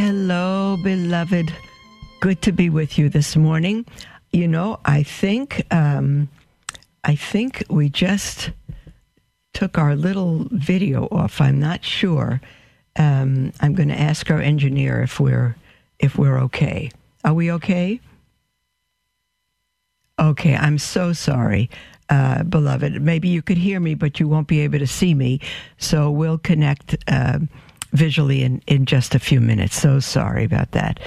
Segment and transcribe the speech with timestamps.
[0.00, 1.52] Hello, beloved.
[2.20, 3.84] Good to be with you this morning.
[4.30, 6.28] You know, I think um,
[7.02, 8.52] I think we just
[9.54, 11.40] took our little video off.
[11.40, 12.40] I'm not sure.
[12.94, 15.56] Um, I'm going to ask our engineer if we're
[15.98, 16.92] if we're okay.
[17.24, 18.00] Are we okay?
[20.20, 21.70] Okay, I'm so sorry,
[22.08, 23.02] uh, beloved.
[23.02, 25.40] Maybe you could hear me, but you won't be able to see me.
[25.76, 26.96] So we'll connect.
[27.08, 27.40] Uh,
[27.98, 29.76] visually in, in just a few minutes.
[29.76, 31.00] So sorry about that.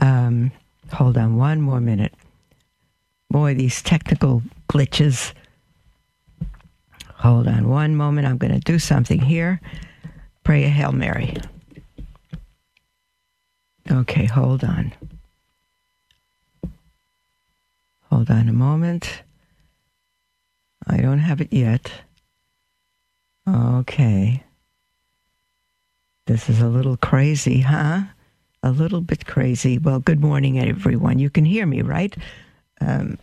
[0.00, 0.50] Um,
[0.92, 2.12] hold on one more minute.
[3.30, 5.32] Boy, these technical glitches.
[7.14, 8.26] Hold on one moment.
[8.26, 9.60] I'm going to do something here.
[10.44, 11.36] Pray a Hail Mary.
[13.90, 14.92] Okay, hold on.
[18.10, 19.22] Hold on a moment.
[20.86, 21.90] I don't have it yet.
[23.48, 24.42] Okay.
[26.26, 28.02] This is a little crazy, huh?
[28.62, 29.78] A little bit crazy.
[29.78, 31.18] Well, good morning, everyone.
[31.18, 32.16] You can hear me, right?
[32.80, 33.18] Um,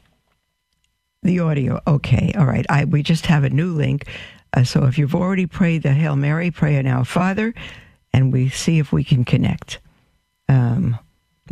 [1.23, 2.65] the audio, okay, all right.
[2.69, 4.05] I we just have a new link.
[4.53, 7.53] Uh, so if you've already prayed the Hail Mary, pray an Our Father,
[8.11, 9.79] and we see if we can connect.
[10.49, 10.97] Um,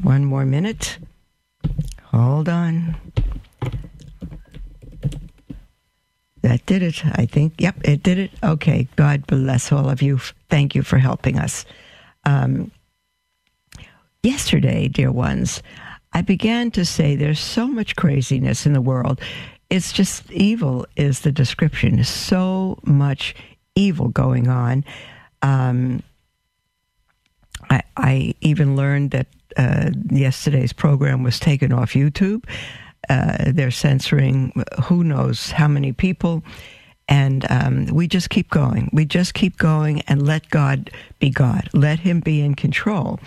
[0.01, 0.97] one more minute.
[2.11, 2.97] Hold on.
[6.41, 7.53] That did it, I think.
[7.59, 8.31] Yep, it did it.
[8.43, 10.19] Okay, God bless all of you.
[10.49, 11.65] Thank you for helping us.
[12.25, 12.71] Um,
[14.23, 15.61] yesterday, dear ones,
[16.13, 19.21] I began to say there's so much craziness in the world.
[19.69, 22.03] It's just evil, is the description.
[22.03, 23.35] So much
[23.75, 24.83] evil going on.
[25.41, 26.01] Um,
[27.69, 29.27] I, I, even learned that
[29.57, 32.45] uh, yesterday's program was taken off YouTube.
[33.09, 34.51] Uh, they're censoring
[34.83, 36.43] who knows how many people.
[37.07, 38.89] And um, we just keep going.
[38.91, 41.69] We just keep going and let God be God.
[41.73, 43.19] Let Him be in control.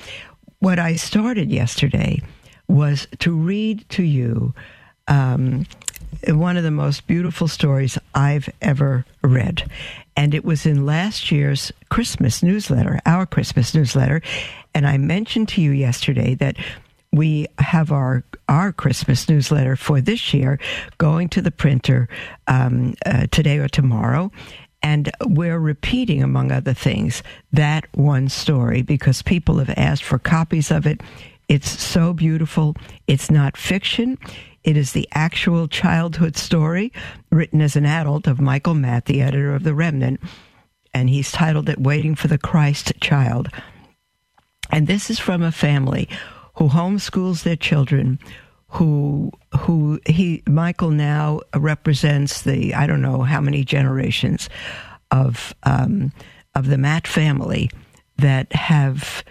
[0.59, 2.21] What I started yesterday
[2.69, 4.55] was to read to you
[5.09, 5.67] um,
[6.29, 9.69] one of the most beautiful stories I've ever read.
[10.17, 14.21] And it was in last year's Christmas newsletter, our Christmas newsletter.
[14.75, 16.57] And I mentioned to you yesterday that
[17.13, 20.59] we have our our Christmas newsletter for this year
[20.99, 22.09] going to the printer
[22.47, 24.31] um, uh, today or tomorrow.
[24.83, 27.23] And we're repeating, among other things,
[27.53, 31.03] that one story because people have asked for copies of it.
[31.49, 32.77] It's so beautiful.
[33.07, 34.19] It's not fiction.
[34.65, 36.93] It is the actual childhood story
[37.31, 40.21] written as an adult of Michael Matt, the editor of The Remnant.
[40.95, 43.49] And he's titled it Waiting for the Christ Child.
[44.71, 46.09] And this is from a family
[46.61, 48.19] who homeschools their children,
[48.69, 54.51] who who he Michael now represents the I don't know how many generations
[55.11, 56.13] of um,
[56.55, 57.71] of the Matt family
[58.19, 59.25] that have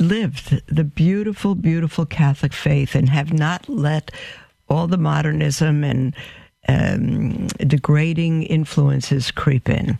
[0.00, 4.10] lived the beautiful, beautiful Catholic faith and have not let
[4.68, 6.16] all the modernism and
[6.66, 9.98] um, degrading influences creep in.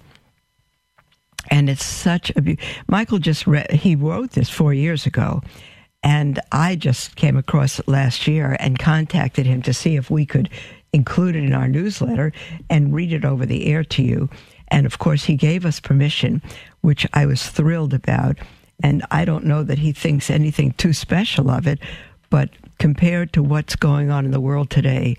[1.48, 2.42] And it's such a.
[2.42, 2.58] Be-
[2.88, 3.70] Michael just read.
[3.70, 5.42] He wrote this four years ago,
[6.02, 10.24] and I just came across it last year and contacted him to see if we
[10.24, 10.48] could
[10.92, 12.32] include it in our newsletter
[12.68, 14.28] and read it over the air to you.
[14.68, 16.42] And of course, he gave us permission,
[16.80, 18.38] which I was thrilled about.
[18.82, 21.80] And I don't know that he thinks anything too special of it,
[22.30, 25.16] but compared to what's going on in the world today,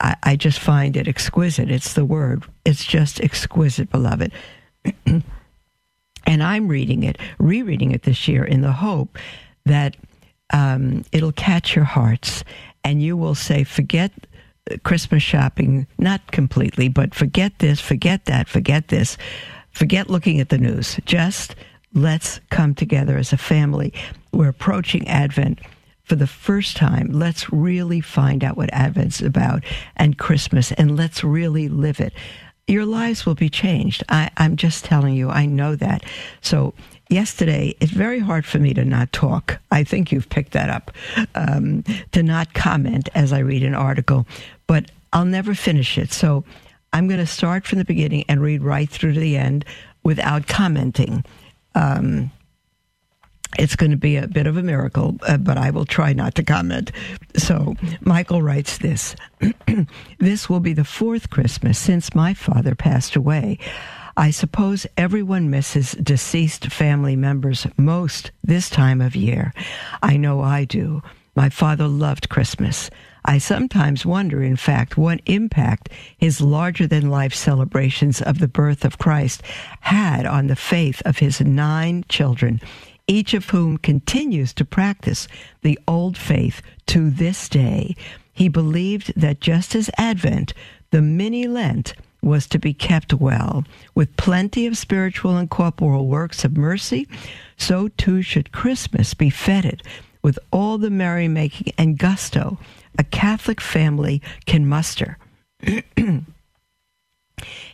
[0.00, 1.70] I, I just find it exquisite.
[1.70, 2.44] It's the word.
[2.64, 4.32] It's just exquisite, beloved.
[5.06, 5.22] and
[6.26, 9.16] I'm reading it, rereading it this year in the hope
[9.64, 9.96] that
[10.52, 12.44] um, it'll catch your hearts,
[12.84, 14.12] and you will say, "Forget
[14.82, 19.16] Christmas shopping, not completely, but forget this, forget that, forget this,
[19.70, 20.98] forget looking at the news.
[21.04, 21.54] Just
[21.94, 23.92] let's come together as a family.
[24.32, 25.60] We're approaching Advent."
[26.04, 29.62] For the first time, let's really find out what Advent's about
[29.94, 32.14] and Christmas, and let's really live it
[32.68, 34.04] your lives will be changed.
[34.08, 36.04] I, am just telling you, I know that.
[36.42, 36.74] So
[37.08, 39.58] yesterday, it's very hard for me to not talk.
[39.70, 40.90] I think you've picked that up,
[41.34, 44.26] um, to not comment as I read an article,
[44.66, 46.12] but I'll never finish it.
[46.12, 46.44] So
[46.92, 49.64] I'm going to start from the beginning and read right through to the end
[50.02, 51.24] without commenting.
[51.74, 52.30] Um,
[53.58, 56.34] it's going to be a bit of a miracle, uh, but I will try not
[56.34, 56.92] to comment.
[57.36, 59.16] So, Michael writes this
[60.18, 63.58] This will be the fourth Christmas since my father passed away.
[64.18, 69.52] I suppose everyone misses deceased family members most this time of year.
[70.02, 71.02] I know I do.
[71.36, 72.90] My father loved Christmas.
[73.24, 78.84] I sometimes wonder, in fact, what impact his larger than life celebrations of the birth
[78.84, 79.44] of Christ
[79.82, 82.60] had on the faith of his nine children
[83.06, 85.26] each of whom continues to practice
[85.62, 87.96] the old faith to this day.
[88.32, 90.52] He believed that just as Advent,
[90.90, 96.44] the mini Lent, was to be kept well, with plenty of spiritual and corporal works
[96.44, 97.08] of mercy,
[97.56, 99.82] so too should Christmas be feted
[100.22, 102.58] with all the merrymaking and gusto
[102.98, 105.18] a Catholic family can muster.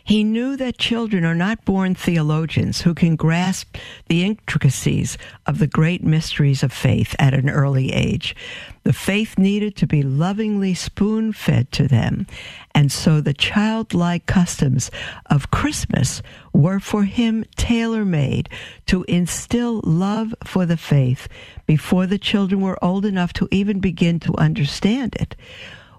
[0.03, 3.75] He knew that children are not born theologians who can grasp
[4.07, 8.35] the intricacies of the great mysteries of faith at an early age.
[8.83, 12.27] The faith needed to be lovingly spoon fed to them,
[12.75, 14.91] and so the childlike customs
[15.25, 16.21] of Christmas
[16.53, 18.47] were for him tailor made
[18.85, 21.27] to instill love for the faith
[21.65, 25.35] before the children were old enough to even begin to understand it.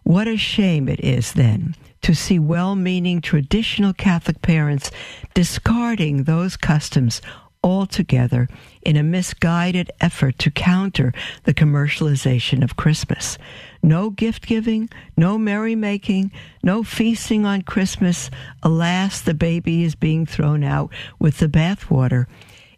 [0.05, 4.91] What a shame it is, then, to see well meaning traditional Catholic parents
[5.35, 7.21] discarding those customs
[7.67, 8.49] altogether
[8.83, 11.13] in a misguided effort to counter
[11.43, 13.39] the commercialization of Christmas.
[13.83, 16.31] No gift giving, no merrymaking,
[16.63, 18.31] no feasting on Christmas.
[18.63, 22.27] Alas, the baby is being thrown out with the bathwater.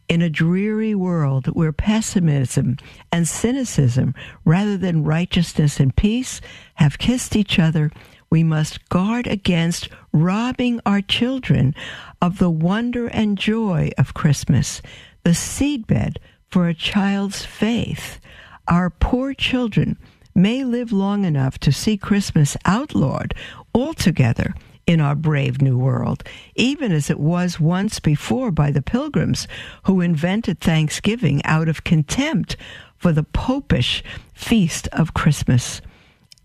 [0.09, 2.79] In a dreary world where pessimism
[3.12, 4.15] and cynicism,
[4.47, 6.41] rather than righteousness and peace,
[6.76, 7.91] have kissed each other,
[8.30, 11.75] we must guard against robbing our children
[12.20, 14.82] of the wonder and joy of Christmas,
[15.25, 16.16] the seedbed
[16.50, 18.20] for a child's faith.
[18.66, 19.98] Our poor children
[20.34, 23.34] may live long enough to see Christmas outlawed
[23.75, 24.54] altogether
[24.86, 26.22] in our brave new world,
[26.54, 29.46] even as it was once before by the pilgrims
[29.84, 32.56] who invented Thanksgiving out of contempt
[32.96, 34.02] for the popish
[34.32, 35.82] feast of Christmas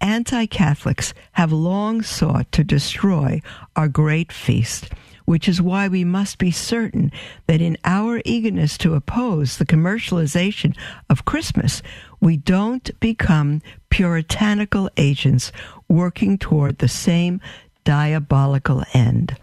[0.03, 3.41] anti Catholics have long sought to destroy
[3.75, 4.89] our great feast,
[5.23, 7.09] which is why we must be certain
[7.47, 10.75] that in our eagerness to oppose the commercialization
[11.09, 11.81] of Christmas,
[12.19, 15.53] we don't become puritanical agents
[15.88, 17.39] working toward the same
[17.85, 19.38] diabolical end.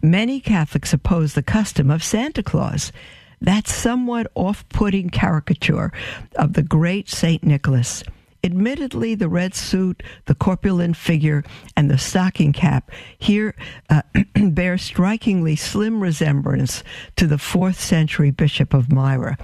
[0.00, 2.92] Many Catholics oppose the custom of Santa Claus.
[3.40, 5.92] That somewhat off putting caricature
[6.36, 7.42] of the great St.
[7.42, 8.04] Nicholas
[8.44, 11.42] Admittedly, the red suit, the corpulent figure,
[11.76, 13.56] and the stocking cap here
[13.90, 14.02] uh,
[14.50, 16.84] bear strikingly slim resemblance
[17.16, 19.36] to the fourth century Bishop of Myra.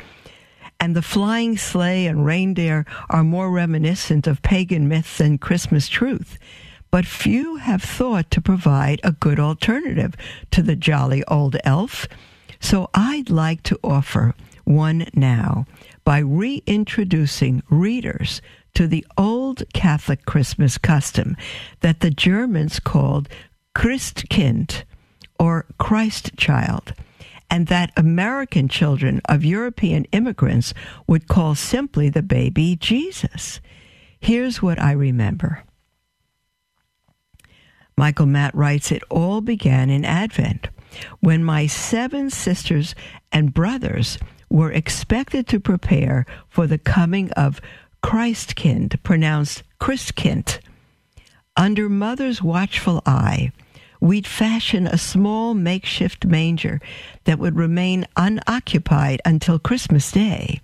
[0.78, 6.38] And the flying sleigh and reindeer are more reminiscent of pagan myths than Christmas truth.
[6.90, 10.14] But few have thought to provide a good alternative
[10.52, 12.06] to the jolly old elf.
[12.60, 15.66] So I'd like to offer one now
[16.04, 18.40] by reintroducing readers
[18.74, 21.36] to the old Catholic Christmas custom
[21.80, 23.28] that the Germans called
[23.74, 24.82] Christkind
[25.38, 26.94] or Christ child,
[27.50, 30.74] and that American children of European immigrants
[31.06, 33.60] would call simply the baby Jesus.
[34.18, 35.64] Here's what I remember.
[37.96, 40.68] Michael Matt writes, It all began in Advent
[41.20, 42.94] when my seven sisters
[43.30, 47.60] and brothers were expected to prepare for the coming of
[48.04, 50.58] Christkind, pronounced Christkind.
[51.56, 53.50] Under mother's watchful eye,
[53.98, 56.82] we'd fashion a small makeshift manger
[57.24, 60.60] that would remain unoccupied until Christmas Day.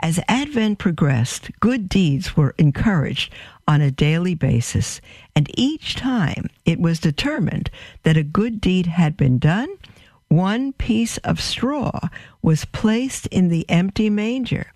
[0.00, 3.32] As Advent progressed, good deeds were encouraged
[3.68, 5.00] on a daily basis,
[5.36, 7.70] and each time it was determined
[8.02, 9.68] that a good deed had been done,
[10.26, 12.08] one piece of straw
[12.42, 14.72] was placed in the empty manger.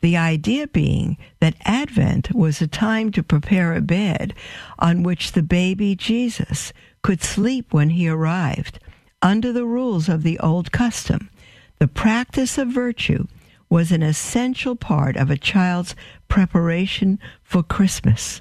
[0.00, 4.34] The idea being that Advent was a time to prepare a bed
[4.78, 8.78] on which the baby Jesus could sleep when he arrived,
[9.20, 11.28] under the rules of the old custom.
[11.78, 13.26] The practice of virtue
[13.68, 15.94] was an essential part of a child's
[16.28, 18.40] preparation for Christmas.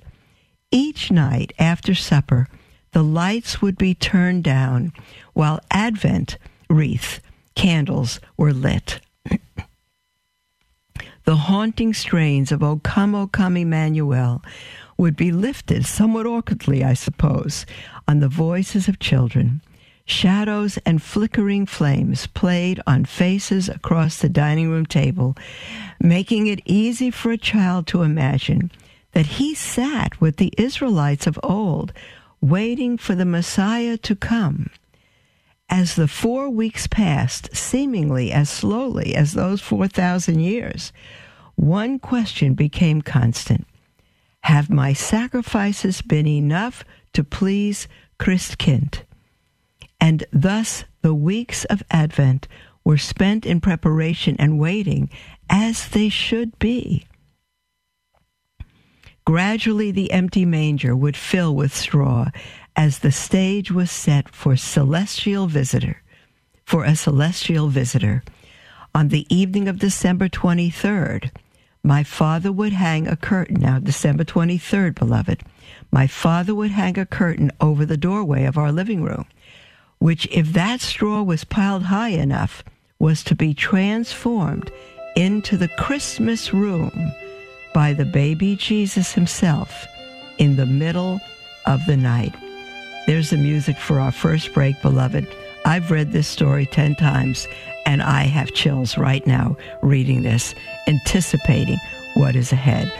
[0.71, 2.47] Each night after supper,
[2.91, 4.93] the lights would be turned down
[5.33, 6.37] while Advent
[6.69, 7.19] wreath
[7.53, 9.01] candles were lit
[11.25, 14.43] the haunting strains of O Come, O Come, Emmanuel
[14.97, 17.65] would be lifted, somewhat awkwardly, I suppose,
[18.07, 19.61] on the voices of children.
[20.05, 25.37] Shadows and flickering flames played on faces across the dining room table,
[26.01, 28.71] making it easy for a child to imagine
[29.11, 31.93] that he sat with the Israelites of old,
[32.41, 34.69] waiting for the Messiah to come.
[35.69, 40.91] As the four weeks passed, seemingly as slowly as those 4,000 years,
[41.55, 43.67] one question became constant
[44.41, 46.83] Have my sacrifices been enough
[47.13, 47.87] to please
[48.19, 49.03] Christkind?
[50.01, 52.47] And thus the weeks of Advent
[52.83, 55.09] were spent in preparation and waiting
[55.49, 57.05] as they should be.
[59.25, 62.29] Gradually, the empty manger would fill with straw
[62.79, 66.01] as the stage was set for celestial visitor,
[66.63, 68.23] for a celestial visitor.
[68.95, 71.29] On the evening of December 23rd,
[71.83, 73.59] my father would hang a curtain.
[73.59, 75.43] Now, December 23rd, beloved,
[75.91, 79.25] my father would hang a curtain over the doorway of our living room,
[79.97, 82.63] which, if that straw was piled high enough,
[82.97, 84.71] was to be transformed
[85.17, 87.11] into the Christmas room
[87.73, 89.85] by the baby Jesus himself
[90.37, 91.19] in the middle
[91.65, 92.33] of the night.
[93.07, 95.27] There's the music for our first break, beloved.
[95.65, 97.47] I've read this story 10 times
[97.85, 100.53] and I have chills right now reading this,
[100.87, 101.77] anticipating
[102.13, 102.91] what is ahead.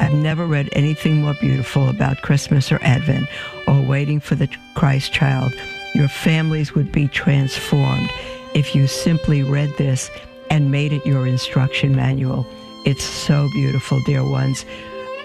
[0.00, 3.28] I've never read anything more beautiful about Christmas or Advent
[3.68, 5.52] or waiting for the Christ child.
[5.94, 8.10] Your families would be transformed
[8.54, 10.10] if you simply read this
[10.50, 12.46] and made it your instruction manual.
[12.86, 14.64] It's so beautiful, dear ones.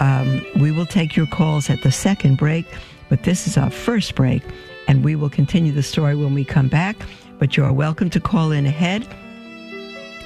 [0.02, 2.66] Um, we will take your calls at the second break,
[3.10, 4.44] but this is our first break,
[4.88, 6.96] and we will continue the story when we come back.
[7.40, 9.08] But you are welcome to call in ahead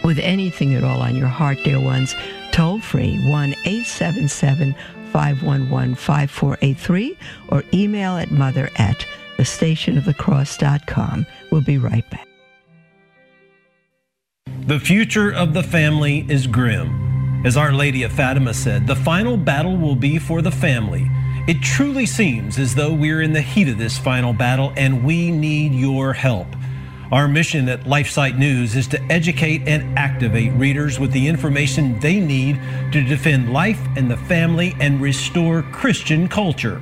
[0.03, 2.15] with anything at all on your heart, dear ones.
[2.51, 4.75] Toll free 1 877
[5.11, 7.17] 511 5483
[7.49, 9.05] or email at mother at
[9.37, 11.25] thestationofthecross.com.
[11.51, 12.27] We'll be right back.
[14.67, 17.43] The future of the family is grim.
[17.45, 21.05] As Our Lady of Fatima said, the final battle will be for the family.
[21.45, 25.29] It truly seems as though we're in the heat of this final battle and we
[25.29, 26.47] need your help.
[27.11, 32.21] Our mission at LifeSite News is to educate and activate readers with the information they
[32.21, 32.61] need
[32.93, 36.81] to defend life and the family and restore Christian culture.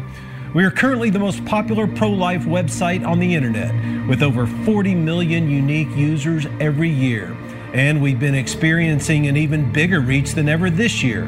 [0.53, 3.73] We are currently the most popular pro life website on the internet
[4.07, 7.35] with over 40 million unique users every year.
[7.73, 11.27] And we've been experiencing an even bigger reach than ever this year.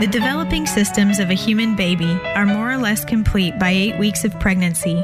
[0.00, 4.24] The developing systems of a human baby are more or less complete by eight weeks
[4.24, 5.02] of pregnancy,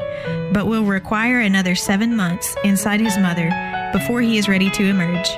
[0.51, 3.49] but will require another seven months inside his mother
[3.93, 5.29] before he is ready to emerge.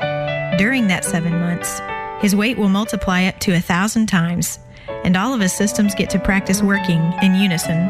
[0.58, 1.80] During that seven months,
[2.20, 4.58] his weight will multiply up to a thousand times,
[5.04, 7.88] and all of his systems get to practice working in unison.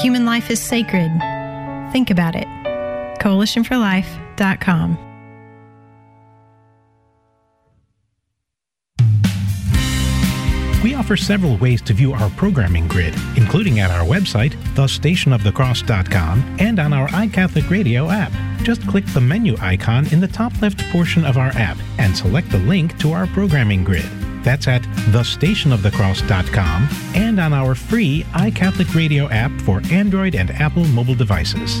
[0.00, 1.10] Human life is sacred.
[1.90, 2.46] Think about it.
[3.20, 5.07] CoalitionForLife.com.
[10.98, 16.92] offer several ways to view our programming grid, including at our website, thestationofthecross.com, and on
[16.92, 18.32] our iCatholic Radio app.
[18.62, 22.50] Just click the menu icon in the top left portion of our app and select
[22.50, 24.08] the link to our programming grid.
[24.42, 31.14] That's at thestationofthecross.com and on our free iCatholic Radio app for Android and Apple mobile
[31.14, 31.80] devices.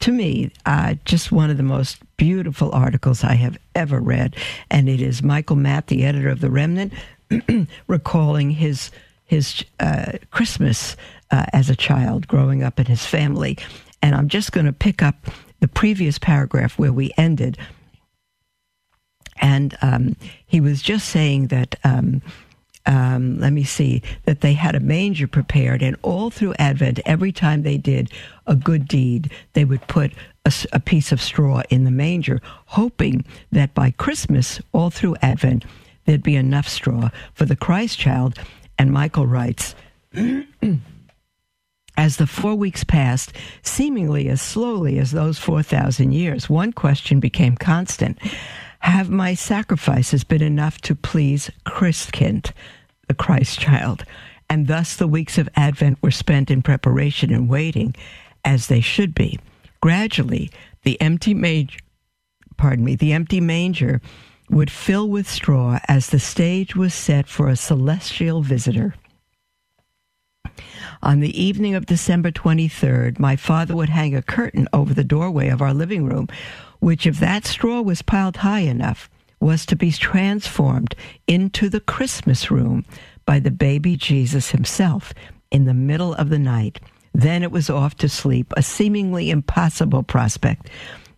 [0.00, 4.36] to me, uh, just one of the most beautiful articles I have ever read,
[4.70, 6.92] and it is Michael Matt, the editor of the Remnant,
[7.86, 8.90] recalling his
[9.24, 10.96] his uh, Christmas
[11.30, 13.56] uh, as a child, growing up in his family,
[14.02, 15.26] and I'm just going to pick up
[15.60, 17.56] the previous paragraph where we ended,
[19.40, 20.16] and um,
[20.46, 21.76] he was just saying that.
[21.84, 22.22] Um,
[22.86, 27.32] um, let me see, that they had a manger prepared, and all through Advent, every
[27.32, 28.10] time they did
[28.46, 30.12] a good deed, they would put
[30.44, 35.64] a, a piece of straw in the manger, hoping that by Christmas, all through Advent,
[36.04, 38.38] there'd be enough straw for the Christ child.
[38.78, 39.74] And Michael writes,
[41.96, 47.54] As the four weeks passed, seemingly as slowly as those 4,000 years, one question became
[47.54, 48.18] constant
[48.82, 52.50] Have my sacrifices been enough to please Christkind,
[53.06, 54.04] the Christ child?
[54.50, 57.94] And thus the weeks of Advent were spent in preparation and waiting,
[58.44, 59.38] as they should be.
[59.80, 60.50] Gradually,
[60.82, 61.78] the empty manger,
[62.56, 64.00] pardon me, the empty manger
[64.50, 68.94] would fill with straw as the stage was set for a celestial visitor.
[71.02, 75.48] On the evening of December 23rd, my father would hang a curtain over the doorway
[75.48, 76.28] of our living room,
[76.82, 79.08] which, if that straw was piled high enough,
[79.38, 80.96] was to be transformed
[81.28, 82.84] into the Christmas room
[83.24, 85.14] by the baby Jesus himself
[85.52, 86.80] in the middle of the night.
[87.14, 90.70] Then it was off to sleep, a seemingly impossible prospect.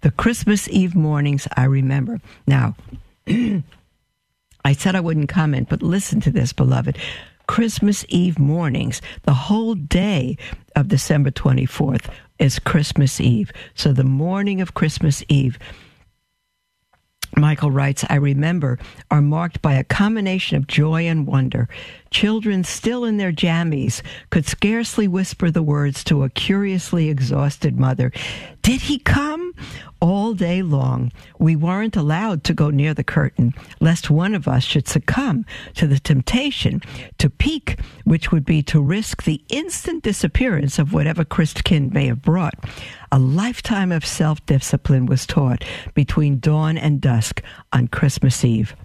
[0.02, 2.20] The Christmas Eve mornings I remember.
[2.46, 2.76] Now,
[3.26, 6.98] I said I wouldn't comment, but listen to this, beloved.
[7.46, 10.36] Christmas Eve mornings, the whole day
[10.76, 13.52] of December 24th is Christmas Eve.
[13.74, 15.58] So the morning of Christmas Eve,
[17.36, 18.78] Michael writes, I remember,
[19.10, 21.68] are marked by a combination of joy and wonder.
[22.10, 28.12] Children still in their jammies could scarcely whisper the words to a curiously exhausted mother.
[28.62, 29.43] Did he come?
[30.04, 34.62] All day long, we weren't allowed to go near the curtain, lest one of us
[34.62, 35.46] should succumb
[35.76, 36.82] to the temptation
[37.16, 42.20] to peek, which would be to risk the instant disappearance of whatever Christkind may have
[42.20, 42.52] brought.
[43.10, 47.40] A lifetime of self discipline was taught between dawn and dusk
[47.72, 48.76] on Christmas Eve.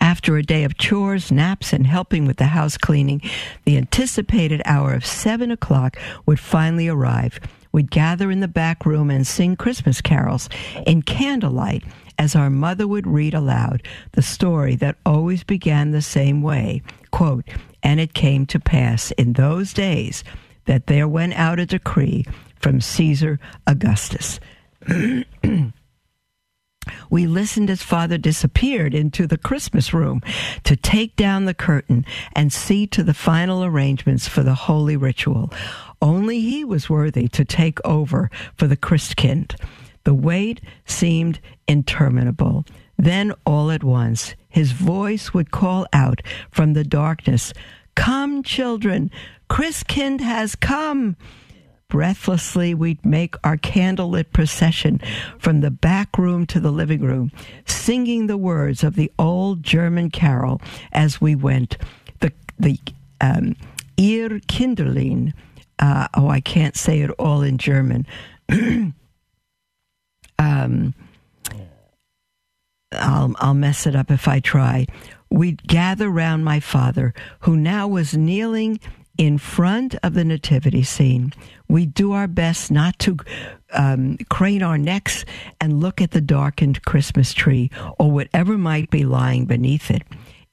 [0.00, 3.20] After a day of chores, naps, and helping with the house cleaning,
[3.64, 7.40] the anticipated hour of seven o'clock would finally arrive.
[7.76, 10.48] We'd gather in the back room and sing Christmas carols
[10.86, 11.84] in candlelight
[12.18, 16.80] as our mother would read aloud the story that always began the same way.
[17.10, 17.44] Quote,
[17.82, 20.24] and it came to pass in those days
[20.64, 22.24] that there went out a decree
[22.58, 24.40] from Caesar Augustus.
[27.10, 30.22] We listened as Father disappeared into the Christmas room
[30.64, 35.52] to take down the curtain and see to the final arrangements for the holy ritual.
[36.00, 39.56] Only he was worthy to take over for the Christkind.
[40.04, 42.64] The wait seemed interminable.
[42.98, 47.52] Then, all at once, his voice would call out from the darkness,
[47.94, 49.10] Come, children,
[49.50, 51.16] Christkind has come.
[51.88, 55.00] Breathlessly, we'd make our candlelit procession
[55.38, 57.30] from the back room to the living room,
[57.64, 60.60] singing the words of the old German carol
[60.92, 61.78] as we went.
[62.20, 62.78] The, the
[63.20, 63.56] um,
[63.96, 65.32] Ihr Kinderlein.
[65.78, 68.06] Uh, oh, I can't say it all in German.
[70.38, 70.94] um,
[72.92, 74.86] I'll, I'll mess it up if I try.
[75.30, 78.80] We'd gather round my father, who now was kneeling
[79.18, 81.32] in front of the nativity scene.
[81.68, 83.16] We do our best not to
[83.72, 85.24] um, crane our necks
[85.60, 90.02] and look at the darkened Christmas tree or whatever might be lying beneath it.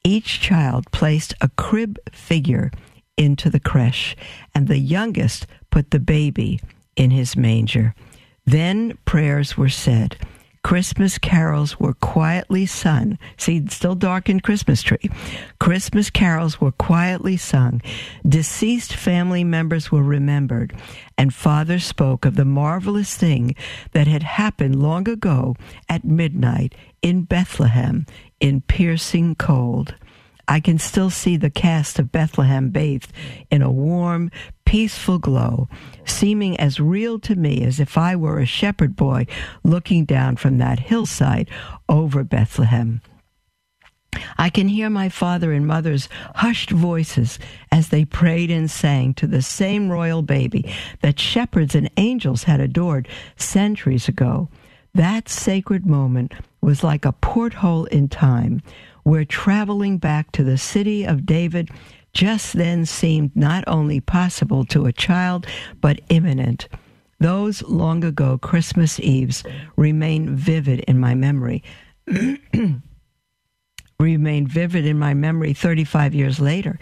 [0.03, 2.71] Each child placed a crib figure
[3.17, 4.15] into the creche,
[4.53, 6.59] and the youngest put the baby
[6.95, 7.95] in his manger.
[8.45, 10.17] Then prayers were said.
[10.63, 13.17] Christmas carols were quietly sung.
[13.35, 15.09] See, still darkened Christmas tree.
[15.59, 17.81] Christmas carols were quietly sung.
[18.25, 20.73] Deceased family members were remembered.
[21.17, 23.55] And Father spoke of the marvelous thing
[23.91, 25.57] that had happened long ago
[25.89, 28.05] at midnight in Bethlehem
[28.39, 29.95] in piercing cold.
[30.47, 33.11] I can still see the cast of Bethlehem bathed
[33.49, 34.31] in a warm,
[34.65, 35.69] peaceful glow,
[36.05, 39.25] seeming as real to me as if I were a shepherd boy
[39.63, 41.49] looking down from that hillside
[41.87, 43.01] over Bethlehem.
[44.37, 47.39] I can hear my father and mother's hushed voices
[47.71, 52.59] as they prayed and sang to the same royal baby that shepherds and angels had
[52.59, 54.49] adored centuries ago.
[54.93, 58.61] That sacred moment was like a porthole in time
[59.03, 61.69] where traveling back to the city of David
[62.13, 65.47] just then seemed not only possible to a child,
[65.81, 66.67] but imminent.
[67.19, 69.43] Those long ago Christmas Eves
[69.75, 71.63] remain vivid in my memory.
[73.99, 76.77] remain vivid in my memory 35 years later.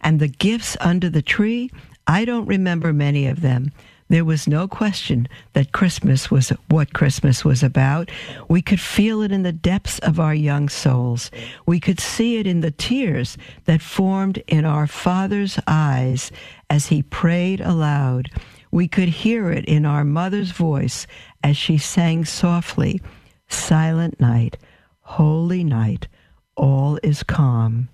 [0.00, 1.70] And the gifts under the tree,
[2.06, 3.72] I don't remember many of them.
[4.08, 8.10] There was no question that Christmas was what Christmas was about.
[8.48, 11.30] We could feel it in the depths of our young souls.
[11.66, 16.30] We could see it in the tears that formed in our Father's eyes
[16.70, 18.30] as he prayed aloud.
[18.70, 21.06] We could hear it in our mother's voice
[21.42, 23.00] as she sang softly,
[23.48, 24.56] Silent night,
[25.00, 26.08] holy night,
[26.56, 27.88] all is calm.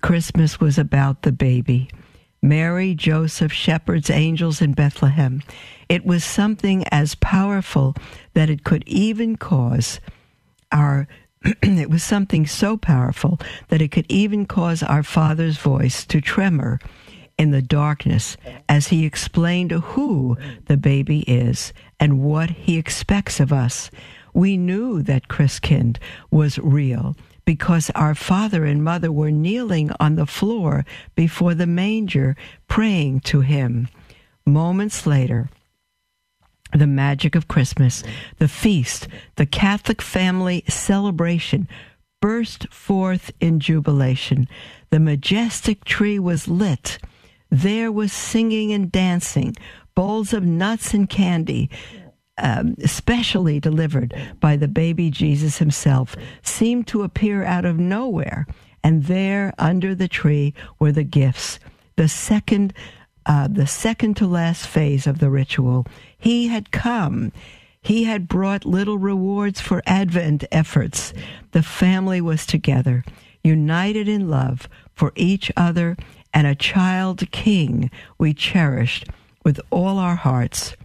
[0.00, 1.90] Christmas was about the baby.
[2.42, 5.42] Mary, Joseph, shepherds, angels in Bethlehem.
[5.88, 7.94] It was something as powerful
[8.34, 10.00] that it could even cause
[10.72, 11.06] our
[11.62, 16.78] it was something so powerful that it could even cause our father's voice to tremor
[17.38, 18.36] in the darkness
[18.68, 23.90] as he explained who the baby is and what he expects of us.
[24.34, 25.96] We knew that Christkind
[26.30, 27.16] was real
[27.50, 30.84] because our father and mother were kneeling on the floor
[31.16, 32.36] before the manger
[32.68, 33.88] praying to him.
[34.46, 35.50] Moments later,
[36.72, 38.04] the magic of Christmas,
[38.38, 41.66] the feast, the Catholic family celebration
[42.20, 44.46] burst forth in jubilation.
[44.90, 46.98] The majestic tree was lit.
[47.50, 49.56] There was singing and dancing,
[49.96, 51.68] bowls of nuts and candy,
[52.40, 58.46] um, specially delivered by the baby Jesus himself, seemed to appear out of nowhere.
[58.82, 61.58] And there, under the tree, were the gifts.
[61.96, 62.72] The second,
[63.26, 65.86] uh, the second to last phase of the ritual.
[66.18, 67.32] He had come.
[67.82, 71.12] He had brought little rewards for Advent efforts.
[71.52, 73.04] The family was together,
[73.42, 75.96] united in love for each other,
[76.32, 79.08] and a child king we cherished
[79.44, 80.76] with all our hearts.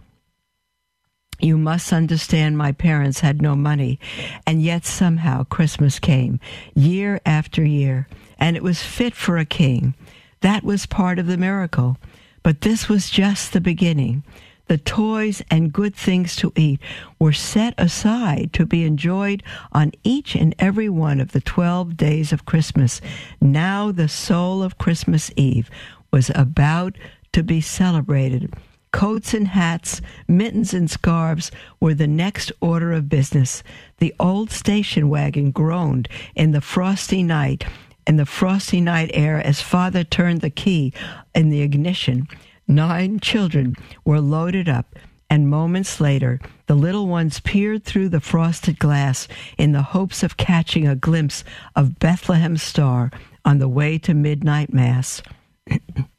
[1.40, 4.00] You must understand my parents had no money,
[4.46, 6.40] and yet somehow Christmas came
[6.74, 9.94] year after year, and it was fit for a king.
[10.40, 11.98] That was part of the miracle.
[12.42, 14.22] But this was just the beginning.
[14.68, 16.80] The toys and good things to eat
[17.18, 22.32] were set aside to be enjoyed on each and every one of the 12 days
[22.32, 23.00] of Christmas.
[23.40, 25.70] Now the soul of Christmas Eve
[26.10, 26.96] was about
[27.32, 28.52] to be celebrated
[28.96, 33.62] Coats and hats, mittens and scarves were the next order of business.
[33.98, 37.66] The old station wagon groaned in the frosty night,
[38.06, 40.94] in the frosty night air as father turned the key
[41.34, 42.26] in the ignition.
[42.66, 44.96] Nine children were loaded up,
[45.28, 49.28] and moments later, the little ones peered through the frosted glass
[49.58, 51.44] in the hopes of catching a glimpse
[51.76, 53.10] of Bethlehem's star
[53.44, 55.20] on the way to midnight mass.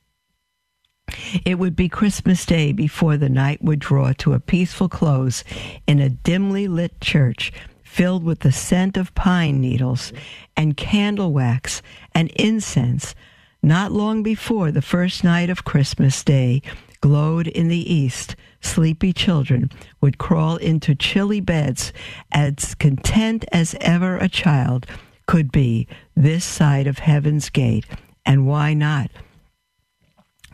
[1.46, 5.44] It would be Christmas Day before the night would draw to a peaceful close
[5.86, 7.52] in a dimly lit church
[7.84, 10.14] filled with the scent of pine needles
[10.56, 11.82] and candle wax
[12.14, 13.16] and incense.
[13.64, 16.62] Not long before the first night of Christmas Day
[17.02, 21.92] glowed in the east, sleepy children would crawl into chilly beds
[22.32, 24.86] as content as ever a child
[25.26, 27.86] could be this side of heaven's gate.
[28.26, 29.10] And why not?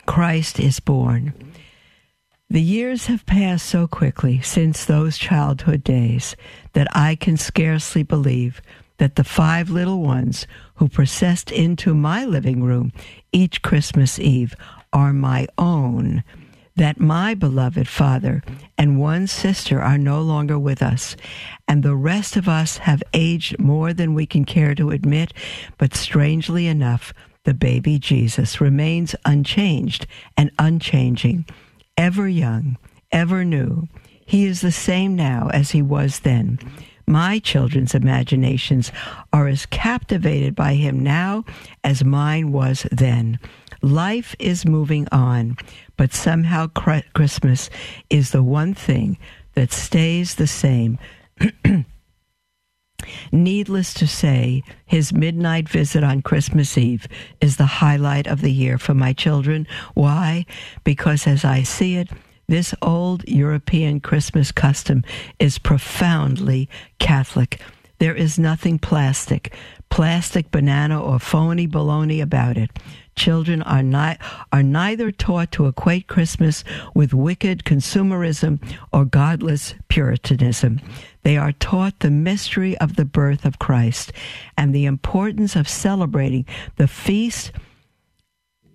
[0.05, 1.33] Christ is born.
[2.49, 6.35] The years have passed so quickly since those childhood days
[6.73, 8.61] that I can scarcely believe
[8.97, 12.91] that the five little ones who processed into my living room
[13.31, 14.55] each Christmas Eve
[14.91, 16.23] are my own,
[16.75, 18.43] that my beloved father
[18.77, 21.15] and one sister are no longer with us,
[21.67, 25.33] and the rest of us have aged more than we can care to admit,
[25.77, 31.45] but strangely enough, the baby Jesus remains unchanged and unchanging,
[31.97, 32.77] ever young,
[33.11, 33.87] ever new.
[34.25, 36.59] He is the same now as he was then.
[37.05, 38.91] My children's imaginations
[39.33, 41.43] are as captivated by him now
[41.83, 43.39] as mine was then.
[43.81, 45.57] Life is moving on,
[45.97, 47.69] but somehow Christmas
[48.09, 49.17] is the one thing
[49.55, 50.97] that stays the same.
[53.31, 57.07] Needless to say, his midnight visit on Christmas Eve
[57.41, 59.67] is the highlight of the year for my children.
[59.93, 60.45] Why?
[60.83, 62.09] Because as I see it,
[62.47, 65.03] this old European Christmas custom
[65.39, 67.59] is profoundly Catholic.
[67.99, 69.55] There is nothing plastic,
[69.89, 72.71] plastic banana or phony baloney about it.
[73.15, 74.17] Children are, ni-
[74.51, 76.63] are neither taught to equate Christmas
[76.93, 78.59] with wicked consumerism
[78.91, 80.81] or godless Puritanism.
[81.23, 84.11] They are taught the mystery of the birth of Christ
[84.57, 87.51] and the importance of celebrating the feast.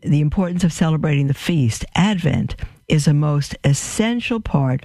[0.01, 2.57] The importance of celebrating the feast, Advent,
[2.89, 4.85] is a most essential part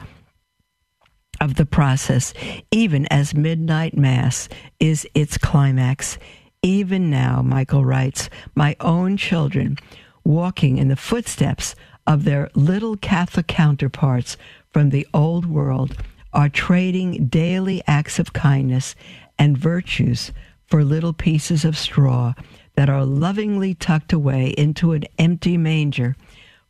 [1.40, 2.34] of the process,
[2.72, 4.50] even as midnight mass
[4.80, 6.18] is its climax.
[6.62, 9.78] Even now, Michael writes, my own children,
[10.24, 11.76] walking in the footsteps
[12.08, 14.38] of their little Catholic counterparts
[14.70, 15.98] from the old world
[16.34, 18.96] are trading daily acts of kindness
[19.38, 20.32] and virtues
[20.66, 22.34] for little pieces of straw
[22.76, 26.16] that are lovingly tucked away into an empty manger.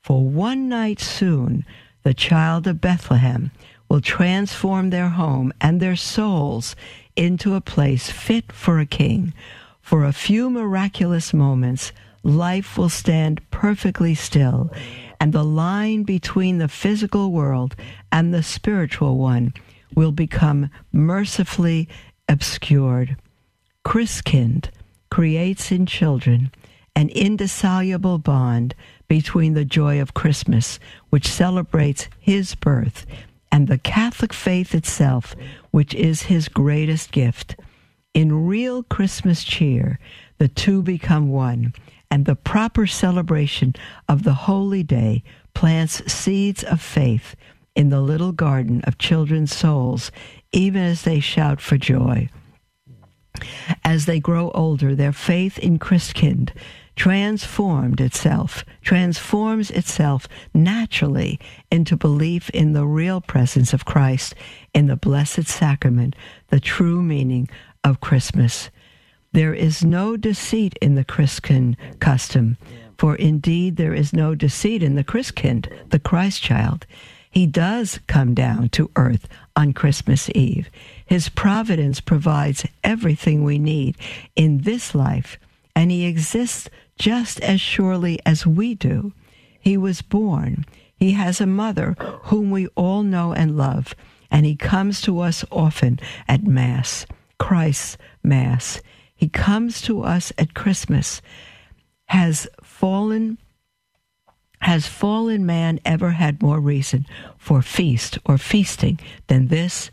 [0.02, 1.66] For one night soon,
[2.04, 3.52] the child of Bethlehem
[3.88, 6.76] will transform their home and their souls
[7.16, 9.34] into a place fit for a king.
[9.82, 11.92] For a few miraculous moments,
[12.24, 14.72] life will stand perfectly still,
[15.20, 17.76] and the line between the physical world
[18.14, 19.52] and the spiritual one
[19.96, 21.90] will become mercifully
[22.30, 23.18] obscured.
[23.84, 24.70] Christkind
[25.10, 26.52] creates in children
[26.96, 28.76] an indissoluble bond
[29.08, 33.08] between the joy of Christmas, which celebrates his birth,
[33.52, 35.36] and the Catholic faith itself,
[35.72, 37.56] which is his greatest gift.
[38.14, 39.98] In real Christmas cheer,
[40.38, 41.74] the two become one,
[42.12, 43.74] and the proper celebration
[44.08, 45.24] of the holy day
[45.56, 47.36] plants seeds of faith
[47.76, 50.12] in the little garden of children's souls,
[50.52, 52.30] even as they shout for joy.
[53.84, 56.52] As they grow older, their faith in Christkind
[56.96, 61.40] transformed itself, transforms itself naturally
[61.72, 64.36] into belief in the real presence of Christ
[64.74, 66.16] in the Blessed Sacrament,
[66.50, 67.50] the true meaning
[67.84, 68.70] of Christmas.
[69.32, 72.58] There is no deceit in the Christkind custom,
[73.00, 76.86] for indeed there is no deceit in the Christkind, the Christ child.
[77.34, 80.70] He does come down to earth on Christmas Eve.
[81.04, 83.98] His providence provides everything we need
[84.36, 85.40] in this life,
[85.76, 86.70] and he exists
[87.00, 89.14] just as surely as we do.
[89.60, 90.64] He was born.
[90.96, 93.96] He has a mother whom we all know and love,
[94.30, 97.08] and he comes to us often at Mass,
[97.40, 98.80] Christ's Mass.
[99.16, 101.20] He comes to us at Christmas.
[102.06, 103.40] Has fallen
[104.64, 107.06] has fallen man ever had more reason
[107.38, 108.98] for feast or feasting
[109.28, 109.92] than this?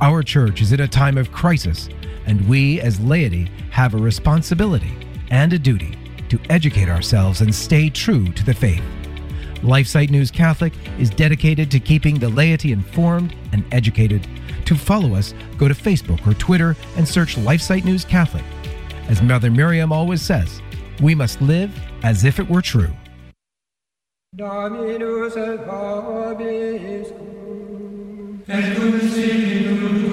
[0.00, 1.88] Our church is in a time of crisis,
[2.26, 4.96] and we as laity have a responsibility
[5.30, 5.96] and a duty
[6.28, 8.82] to educate ourselves and stay true to the faith.
[9.62, 14.26] LifeSite News Catholic is dedicated to keeping the laity informed and educated.
[14.64, 18.44] To follow us, go to Facebook or Twitter and search LifeSite News Catholic.
[19.08, 20.62] As Mother Miriam always says,
[21.02, 21.70] we must live
[22.02, 22.90] as if it were true.
[24.32, 27.18] Dominus et vobiscum.
[28.48, 30.09] Et cum signum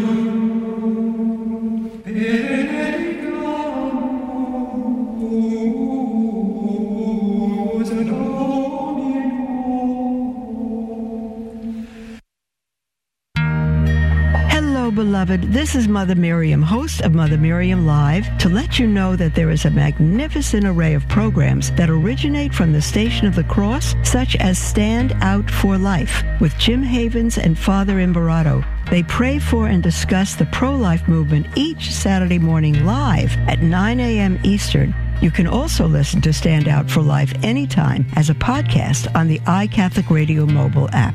[14.97, 15.43] beloved.
[15.53, 19.51] This is Mother Miriam, host of Mother Miriam Live, to let you know that there
[19.51, 24.35] is a magnificent array of programs that originate from the Station of the Cross, such
[24.37, 28.63] as Stand Out for Life with Jim Havens and Father Imparato.
[28.89, 33.99] They pray for and discuss the pro life movement each Saturday morning live at 9
[33.99, 34.39] a.m.
[34.43, 34.95] Eastern.
[35.21, 39.37] You can also listen to Stand Out for Life anytime as a podcast on the
[39.41, 41.13] iCatholic Radio mobile app.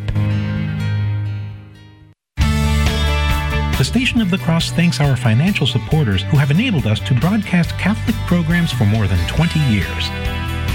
[3.82, 7.76] The Station of the Cross thanks our financial supporters who have enabled us to broadcast
[7.78, 10.08] Catholic programs for more than 20 years.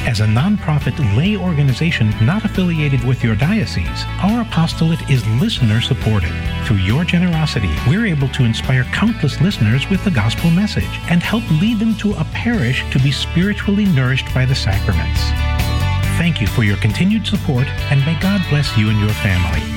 [0.05, 6.33] As a nonprofit lay organization not affiliated with your diocese, our apostolate is listener supported.
[6.65, 11.49] Through your generosity, we're able to inspire countless listeners with the gospel message and help
[11.61, 15.21] lead them to a parish to be spiritually nourished by the sacraments.
[16.19, 19.76] Thank you for your continued support, and may God bless you and your family.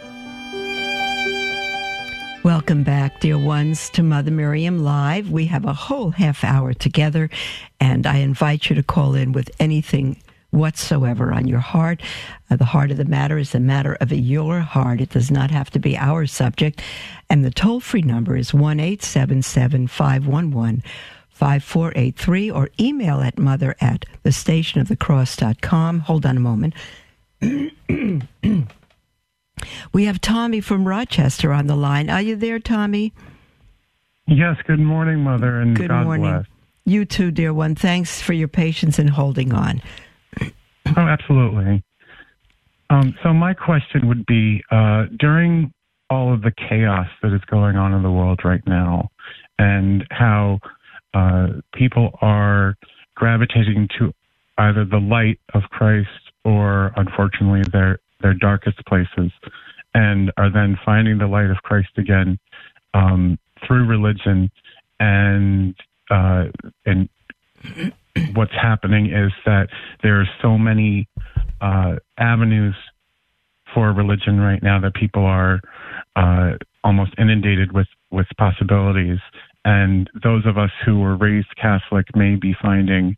[2.71, 5.29] Welcome back, dear ones, to Mother Miriam Live.
[5.29, 7.29] We have a whole half hour together,
[7.81, 12.01] and I invite you to call in with anything whatsoever on your heart.
[12.49, 15.01] Uh, the heart of the matter is the matter of your heart.
[15.01, 16.81] It does not have to be our subject.
[17.29, 20.81] And the toll free number is 1 877 511
[21.27, 25.99] 5483 or email at mother at thestationofthecross.com.
[25.99, 26.73] Hold on a moment.
[29.93, 32.09] We have Tommy from Rochester on the line.
[32.09, 33.13] Are you there, Tommy?
[34.27, 34.57] Yes.
[34.65, 36.31] Good morning, Mother, and good God morning.
[36.31, 36.45] bless.
[36.85, 37.75] You too, dear one.
[37.75, 39.81] Thanks for your patience in holding on.
[40.97, 41.83] Oh, absolutely.
[42.89, 45.71] Um, so my question would be: uh, during
[46.09, 49.09] all of the chaos that is going on in the world right now,
[49.57, 50.59] and how
[51.13, 52.75] uh, people are
[53.15, 54.11] gravitating to
[54.57, 56.09] either the light of Christ
[56.43, 59.31] or, unfortunately, their their darkest places,
[59.93, 62.39] and are then finding the light of Christ again
[62.93, 64.49] um, through religion,
[64.99, 65.75] and
[66.09, 66.45] uh,
[66.85, 67.09] and
[68.33, 69.67] what's happening is that
[70.03, 71.07] there are so many
[71.61, 72.75] uh, avenues
[73.73, 75.61] for religion right now that people are
[76.15, 76.51] uh,
[76.83, 79.19] almost inundated with with possibilities,
[79.63, 83.15] and those of us who were raised Catholic may be finding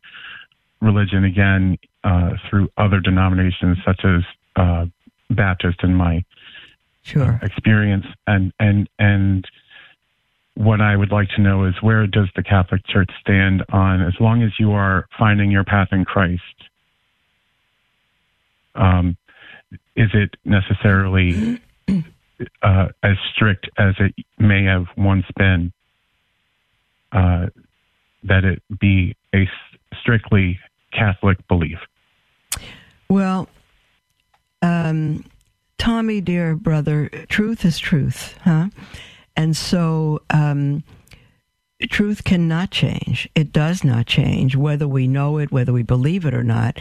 [0.82, 4.22] religion again uh, through other denominations such as
[4.56, 4.86] uh,
[5.30, 6.24] Baptist in my
[7.04, 7.40] sure.
[7.42, 9.46] experience, and and and
[10.56, 14.14] what I would like to know is where does the Catholic Church stand on as
[14.20, 16.42] long as you are finding your path in Christ?
[18.76, 19.18] Um,
[19.96, 21.60] is it necessarily
[22.62, 25.72] uh, as strict as it may have once been?
[27.12, 27.48] Uh,
[28.24, 29.48] that it be a
[30.02, 30.60] strictly
[30.92, 31.78] Catholic belief?
[33.10, 33.48] Well,
[34.64, 35.26] um,
[35.80, 38.70] Tommy, dear brother, truth is truth, huh?
[39.36, 40.84] And so, um,
[41.90, 43.30] truth cannot change.
[43.36, 46.80] It does not change, whether we know it, whether we believe it or not.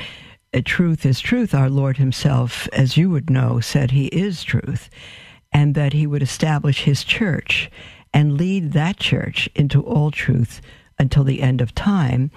[0.55, 1.55] Uh, truth is truth.
[1.55, 4.91] Our Lord Himself, as you would know, said He is truth,
[5.53, 7.71] and that He would establish His church
[8.15, 10.61] and lead that church into all truth
[10.99, 12.31] until the end of time.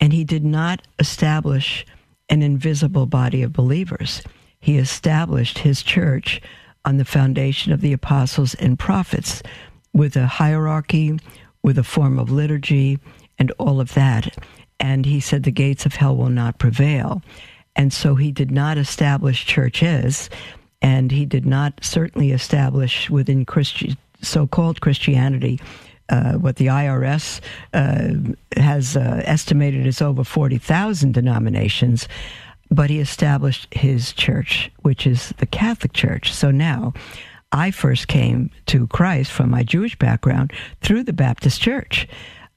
[0.00, 1.86] And He did not establish
[2.28, 4.22] an invisible body of believers.
[4.60, 6.40] He established his church
[6.84, 9.42] on the foundation of the apostles and prophets
[9.92, 11.18] with a hierarchy,
[11.62, 12.98] with a form of liturgy,
[13.38, 14.36] and all of that.
[14.78, 17.22] And he said the gates of hell will not prevail.
[17.76, 20.30] And so he did not establish churches,
[20.82, 25.60] and he did not certainly establish within Christi- so called Christianity.
[26.08, 27.40] Uh, what the IRS
[27.72, 28.08] uh,
[28.60, 32.08] has uh, estimated is over 40,000 denominations
[32.70, 36.32] but he established his church, which is the Catholic Church.
[36.32, 36.92] So now
[37.52, 42.06] I first came to Christ from my Jewish background through the Baptist Church.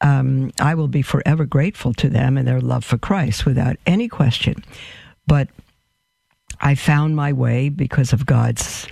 [0.01, 4.07] Um, I will be forever grateful to them and their love for Christ without any
[4.07, 4.63] question.
[5.25, 5.47] But
[6.59, 8.87] I found my way because of God's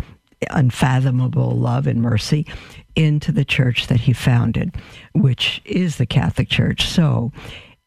[0.49, 2.47] unfathomable love and mercy
[2.95, 4.75] into the church that he founded,
[5.13, 6.87] which is the Catholic Church.
[6.87, 7.31] So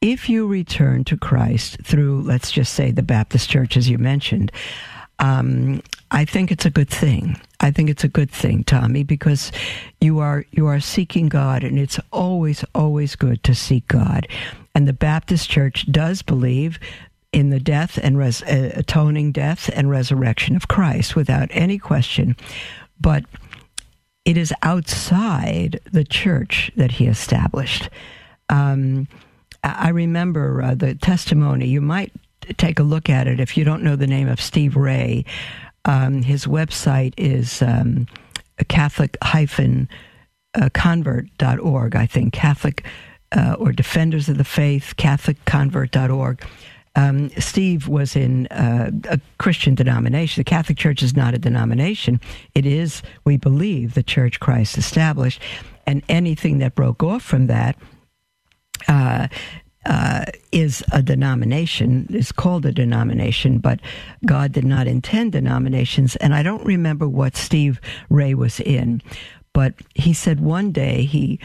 [0.04, 4.52] if you return to Christ through, let's just say, the Baptist church, as you mentioned,
[5.18, 7.40] um, I think it's a good thing.
[7.60, 9.50] I think it's a good thing, Tommy, because
[10.02, 14.28] you are you are seeking God, and it's always always good to seek God.
[14.74, 16.78] And the Baptist Church does believe
[17.32, 22.36] in the death and res- uh, atoning death and resurrection of Christ, without any question.
[23.00, 23.24] But
[24.26, 27.88] it is outside the church that He established.
[28.50, 29.08] Um,
[29.64, 31.66] I remember uh, the testimony.
[31.66, 32.12] You might
[32.58, 35.24] take a look at it if you don't know the name of Steve Ray.
[35.86, 38.06] Um, his website is um,
[38.68, 39.88] Catholic hyphen
[40.54, 42.84] uh, convert.org, I think, Catholic
[43.32, 46.46] uh, or Defenders of the Faith, CatholicConvert.org.
[46.96, 50.40] Um, Steve was in uh, a Christian denomination.
[50.40, 52.20] The Catholic Church is not a denomination.
[52.54, 55.40] It is, we believe, the church Christ established.
[55.86, 57.76] And anything that broke off from that
[58.88, 59.28] uh,
[59.86, 63.80] uh, is a denomination, is called a denomination, but
[64.24, 66.16] God did not intend denominations.
[66.16, 69.02] And I don't remember what Steve Ray was in,
[69.52, 71.38] but he said one day he,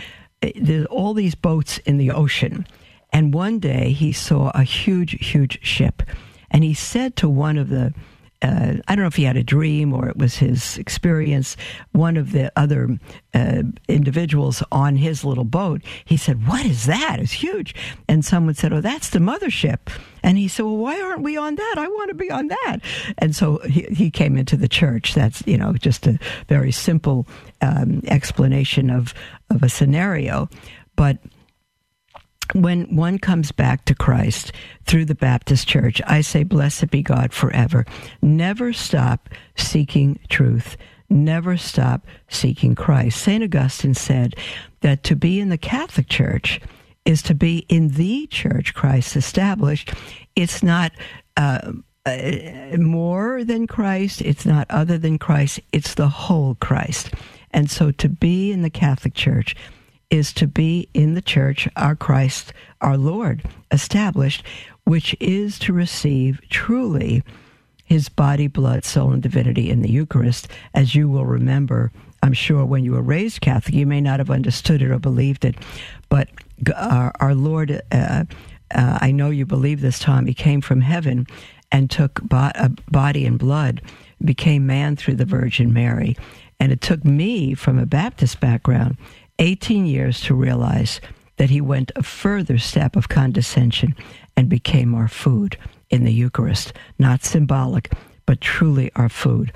[0.56, 2.66] there's all these boats in the ocean.
[3.12, 6.04] And one day he saw a huge, huge ship.
[6.52, 7.94] And he said to one of the
[8.42, 11.58] uh, I don't know if he had a dream or it was his experience.
[11.92, 12.98] One of the other
[13.34, 17.18] uh, individuals on his little boat, he said, "What is that?
[17.20, 17.76] It's huge."
[18.08, 19.80] And someone said, "Oh, that's the mothership."
[20.24, 21.76] And he said, "Well, why aren't we on that?
[21.78, 22.78] I want to be on that."
[23.18, 25.14] And so he, he came into the church.
[25.14, 26.18] That's you know just a
[26.48, 27.28] very simple
[27.62, 29.14] um, explanation of
[29.50, 30.50] of a scenario,
[30.96, 31.18] but
[32.54, 34.52] when one comes back to Christ
[34.86, 37.86] through the Baptist Church, I say, Blessed be God forever.
[38.22, 40.78] Never stop seeking truth.
[41.10, 43.22] Never stop seeking Christ.
[43.22, 43.44] St.
[43.44, 44.36] Augustine said
[44.82, 46.62] that to be in the Catholic Church
[47.06, 49.94] is to be in the church Christ established.
[50.36, 50.92] It's not
[51.38, 51.72] uh,
[52.06, 57.12] uh, more than Christ, it's not other than Christ, it's the whole Christ.
[57.52, 59.56] And so to be in the Catholic Church,
[60.10, 64.44] is to be in the church, our Christ, our Lord, established,
[64.84, 67.24] which is to receive truly
[67.86, 70.48] his body, blood, soul, and divinity in the Eucharist.
[70.74, 71.92] As you will remember,
[72.22, 75.46] I'm sure when you were raised Catholic, you may not have understood it or believed
[75.46, 75.56] it,
[76.10, 76.30] but
[76.76, 78.26] our, our Lord, uh,
[78.74, 81.28] uh, I know you believe this, Tom, he came from heaven
[81.72, 83.82] and took bo- uh, body and blood,
[84.24, 86.18] became man through the Virgin Mary.
[86.60, 88.98] And it took me from a Baptist background
[89.40, 91.02] 18 years to realize
[91.38, 93.96] that he went a further step of condescension
[94.36, 95.58] and became our food
[95.90, 97.92] in the Eucharist, not symbolic,
[98.26, 99.52] but truly our food,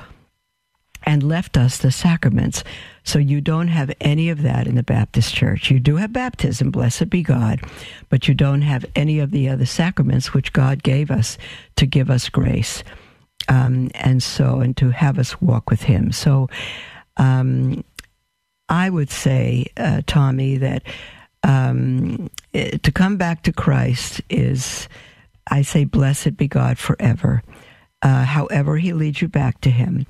[1.04, 2.64] and left us the sacraments.
[3.04, 5.70] So you don't have any of that in the Baptist Church.
[5.70, 7.62] You do have baptism, blessed be God,
[8.10, 11.38] but you don't have any of the other sacraments which God gave us
[11.76, 12.84] to give us grace.
[13.50, 16.14] Um, and so, and to have us walk with Him.
[16.14, 16.50] So,
[17.18, 17.84] um,
[18.70, 20.84] I would say, uh, Tommy, that
[21.44, 24.88] um, to come back to Christ is,
[25.48, 27.44] I say, blessed be God forever.
[28.02, 30.06] Uh, however, He leads you back to Him.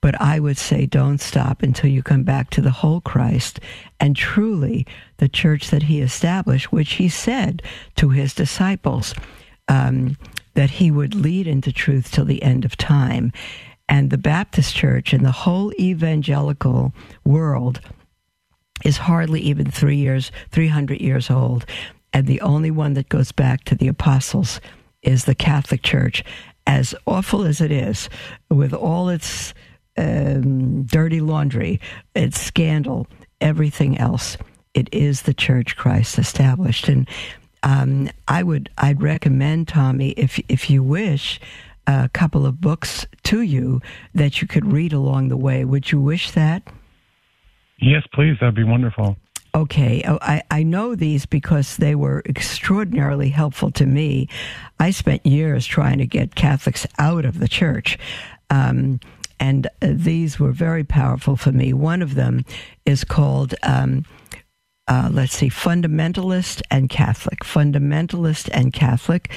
[0.00, 3.58] But I would say, don't stop until you come back to the whole Christ
[3.98, 4.86] and truly
[5.16, 7.62] the church that He established, which He said
[7.96, 9.14] to His disciples
[9.68, 10.16] um,
[10.54, 13.32] that He would lead into truth till the end of time.
[13.88, 16.92] And the Baptist Church and the whole evangelical
[17.24, 17.80] world
[18.84, 21.64] is hardly even three years, 300 years old.
[22.12, 24.60] And the only one that goes back to the apostles
[25.02, 26.24] is the Catholic Church.
[26.66, 28.08] As awful as it is,
[28.50, 29.54] with all its
[29.96, 31.80] um, dirty laundry,
[32.14, 33.06] its scandal,
[33.40, 34.36] everything else,
[34.74, 36.88] it is the Church Christ established.
[36.88, 37.08] And
[37.62, 41.40] um, I would, I'd recommend Tommy, if if you wish,
[41.86, 43.80] a couple of books to you
[44.14, 45.64] that you could read along the way.
[45.64, 46.62] Would you wish that?
[47.78, 48.36] Yes, please.
[48.40, 49.16] That'd be wonderful.
[49.54, 54.28] Okay, oh, I, I know these because they were extraordinarily helpful to me.
[54.78, 57.96] I spent years trying to get Catholics out of the church.
[58.50, 59.00] Um,
[59.40, 61.72] and uh, these were very powerful for me.
[61.72, 62.44] One of them
[62.84, 64.04] is called, um,
[64.88, 67.40] uh, let's see, Fundamentalist and Catholic.
[67.40, 69.30] Fundamentalist and Catholic.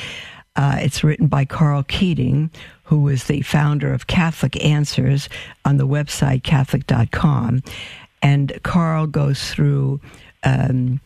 [0.60, 2.52] Uh, it's written by Karl Keating,
[2.84, 5.30] who is the founder of Catholic Answers
[5.64, 7.64] on the website Catholic.com.
[8.22, 10.02] And Karl goes through
[10.44, 11.00] um,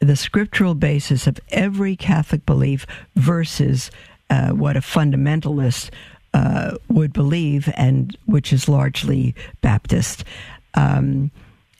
[0.00, 3.90] the scriptural basis of every Catholic belief versus
[4.30, 5.90] uh, what a fundamentalist
[6.32, 10.24] uh, would believe, and which is largely Baptist.
[10.72, 11.30] Um,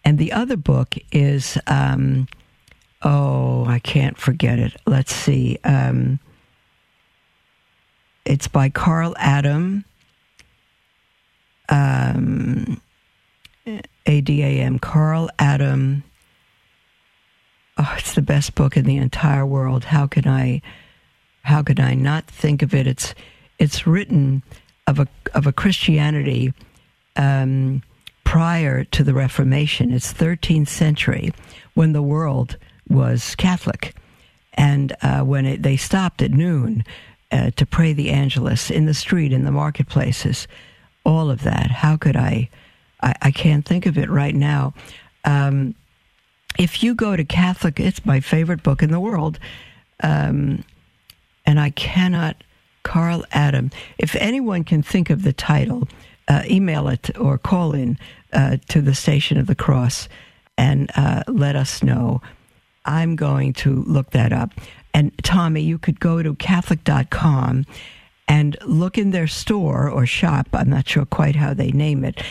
[0.04, 2.28] and the other book is, um,
[3.00, 4.76] oh, I can't forget it.
[4.84, 5.58] Let's see.
[5.64, 6.18] Um,
[8.24, 9.84] it's by Karl Adam.
[11.68, 12.80] Um,
[14.06, 16.04] ADAM, Karl Adam.
[17.78, 19.84] Oh, it's the best book in the entire world.
[19.84, 20.62] How can I,
[21.42, 22.86] how could I not think of it?
[22.86, 23.14] It's,
[23.58, 24.42] it's written
[24.86, 26.52] of a of a Christianity
[27.16, 27.82] um,
[28.24, 29.92] prior to the Reformation.
[29.92, 31.32] It's 13th century
[31.74, 32.56] when the world
[32.88, 33.94] was Catholic,
[34.54, 36.84] and uh, when it, they stopped at noon
[37.34, 40.46] uh, to pray the Angelus in the street, in the marketplaces,
[41.04, 41.70] all of that.
[41.70, 42.48] How could I?
[43.02, 44.72] I, I can't think of it right now.
[45.24, 45.74] Um,
[46.58, 49.40] if you go to Catholic, it's my favorite book in the world,
[50.02, 50.64] um,
[51.44, 52.36] and I cannot
[52.84, 53.72] Karl Adam.
[53.98, 55.88] If anyone can think of the title,
[56.28, 57.98] uh, email it or call in
[58.32, 60.08] uh, to the Station of the Cross
[60.56, 62.22] and uh, let us know.
[62.84, 64.52] I'm going to look that up.
[64.94, 67.66] And Tommy, you could go to Catholic.com
[68.28, 70.48] and look in their store or shop.
[70.52, 72.22] I'm not sure quite how they name it.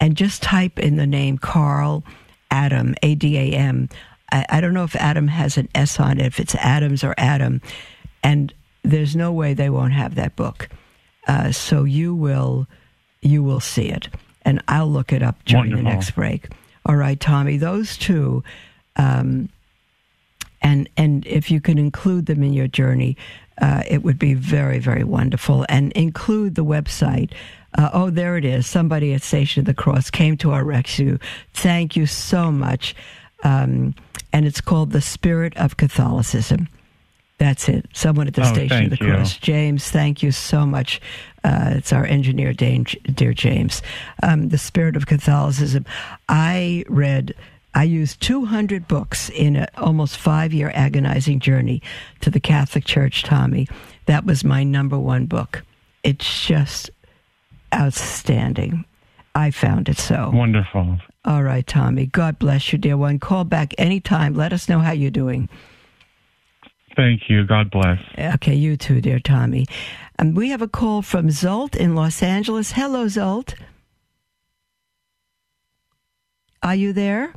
[0.00, 2.02] And just type in the name Karl
[2.50, 3.88] Adam, A D A M.
[4.32, 7.60] I don't know if Adam has an S on it, if it's Adams or Adam.
[8.24, 8.52] And
[8.82, 10.68] there's no way they won't have that book.
[11.28, 12.66] Uh, so you will
[13.22, 14.08] you will see it.
[14.42, 15.84] And I'll look it up during Wonderful.
[15.84, 16.48] the next break.
[16.84, 18.42] All right, Tommy, those two.
[18.96, 19.48] Um,
[20.62, 23.16] and and if you can include them in your journey,
[23.60, 25.64] uh, it would be very very wonderful.
[25.68, 27.32] And include the website.
[27.78, 28.66] Uh, oh, there it is.
[28.66, 31.18] Somebody at Station of the Cross came to our rescue.
[31.52, 32.94] Thank you so much.
[33.44, 33.94] Um,
[34.32, 36.68] and it's called the Spirit of Catholicism.
[37.38, 37.86] That's it.
[37.92, 39.12] Someone at the Oh, Station of the you.
[39.12, 39.36] Cross.
[39.38, 41.02] James, thank you so much.
[41.44, 43.82] Uh, it's our engineer, Dane, dear James.
[44.22, 45.84] Um, the Spirit of Catholicism.
[46.30, 47.34] I read,
[47.76, 51.82] I used 200 books in an almost five year agonizing journey
[52.20, 53.68] to the Catholic Church, Tommy.
[54.06, 55.62] That was my number one book.
[56.02, 56.90] It's just
[57.74, 58.86] outstanding.
[59.34, 60.30] I found it so.
[60.32, 60.98] Wonderful.
[61.26, 62.06] All right, Tommy.
[62.06, 63.18] God bless you, dear one.
[63.18, 64.32] Call back anytime.
[64.32, 65.50] Let us know how you're doing.
[66.96, 67.46] Thank you.
[67.46, 67.98] God bless.
[68.18, 69.66] Okay, you too, dear Tommy.
[70.18, 72.72] And we have a call from Zolt in Los Angeles.
[72.72, 73.54] Hello, Zolt.
[76.62, 77.34] Are you there?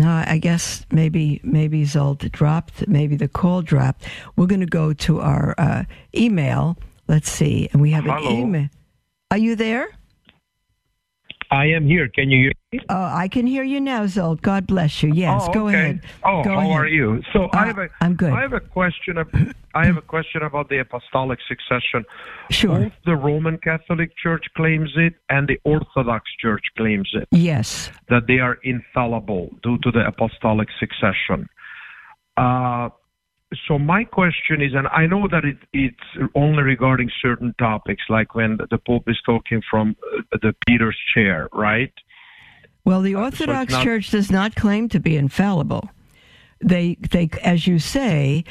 [0.00, 2.88] No, I guess maybe maybe Zolt dropped.
[2.88, 4.06] Maybe the call dropped.
[4.34, 5.84] We're going to go to our uh,
[6.16, 6.78] email.
[7.06, 8.68] Let's see, and we have an email.
[9.30, 9.90] Are you there?
[11.52, 12.08] I am here.
[12.08, 12.80] Can you hear me?
[12.88, 14.40] Oh, I can hear you now, Zolt.
[14.40, 15.12] God bless you.
[15.12, 15.74] Yes, oh, go okay.
[15.78, 16.00] ahead.
[16.24, 16.70] Oh, Go how ahead.
[16.72, 17.22] are you?
[17.32, 18.32] So I Uh, have a I'm good.
[18.32, 19.16] I have a question.
[19.74, 22.04] I have a question about the apostolic succession.
[22.50, 22.78] Sure.
[22.78, 27.90] Both the Roman Catholic Church claims it, and the Orthodox Church claims it Yes.
[28.08, 31.48] that they are infallible due to the apostolic succession.
[32.36, 32.90] Uh,
[33.66, 38.34] so my question is, and I know that it, it's only regarding certain topics, like
[38.34, 41.92] when the Pope is talking from uh, the Peter's chair, right?
[42.84, 45.90] Well, the Uh, so Orthodox not- Church does not claim to be infallible.
[46.62, 48.44] They, they, as you say,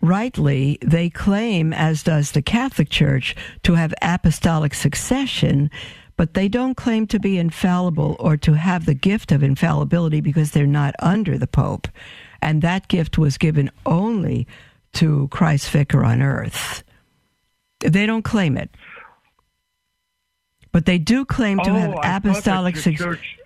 [0.00, 5.70] rightly, they claim, as does the Catholic Church, to have apostolic succession,
[6.16, 10.50] but they don't claim to be infallible or to have the gift of infallibility because
[10.50, 11.86] they're not under the Pope.
[12.42, 14.46] And that gift was given only
[14.94, 16.82] to Christ's vicar on earth.
[17.80, 18.70] They don't claim it.
[20.72, 23.12] But they do claim to oh, have I thought that apostolic succession.
[23.12, 23.36] church.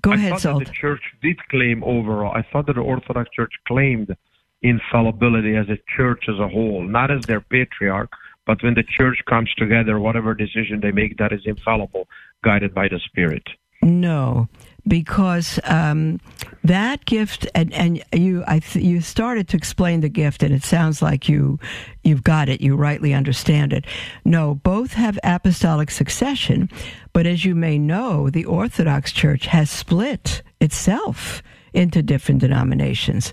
[0.00, 0.66] Go I ahead, thought Zolt.
[0.66, 2.32] the church did claim overall.
[2.34, 4.16] I thought that the Orthodox Church claimed
[4.62, 8.10] infallibility as a church as a whole, not as their patriarch,
[8.46, 12.08] but when the church comes together, whatever decision they make, that is infallible,
[12.42, 13.42] guided by the Spirit.
[13.82, 14.48] No,
[14.88, 16.18] because um,
[16.64, 20.64] that gift, and, and you, I th- you started to explain the gift, and it
[20.64, 21.58] sounds like you,
[22.02, 22.60] you've got it.
[22.60, 23.84] You rightly understand it.
[24.24, 26.70] No, both have apostolic succession,
[27.12, 33.32] but as you may know, the Orthodox Church has split itself into different denominations.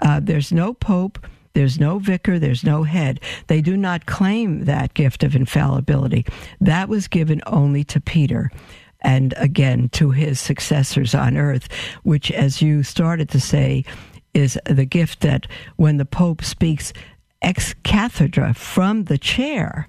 [0.00, 1.24] Uh, there's no pope.
[1.52, 3.20] There's no vicar, there's no head.
[3.46, 6.26] They do not claim that gift of infallibility.
[6.60, 8.50] That was given only to Peter
[9.04, 11.68] and again to his successors on earth,
[12.02, 13.84] which, as you started to say,
[14.32, 15.46] is the gift that
[15.76, 16.92] when the Pope speaks
[17.42, 19.86] ex cathedra from the chair,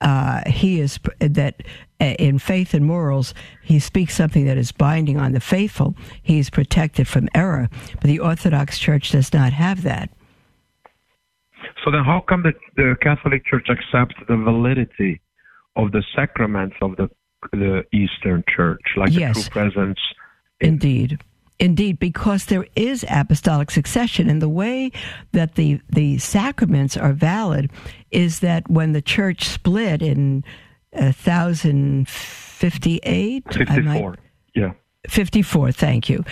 [0.00, 1.62] uh, he is that
[2.00, 5.94] uh, in faith and morals, he speaks something that is binding on the faithful.
[6.22, 7.68] He is protected from error.
[7.92, 10.10] But the Orthodox Church does not have that.
[11.84, 15.20] So then, how come the, the Catholic Church accepts the validity
[15.76, 17.08] of the sacraments of the
[17.52, 19.36] the Eastern Church, like Yes.
[19.36, 19.98] the true presence?
[20.60, 21.20] Indeed.
[21.58, 24.92] Indeed, because there is apostolic succession, and the way
[25.32, 27.70] that the, the sacraments are valid
[28.10, 30.44] is that when the church split in
[30.94, 34.16] uh, 1058, I might- Fifty-four.
[34.54, 34.72] Yeah.
[35.08, 36.24] 54, thank you.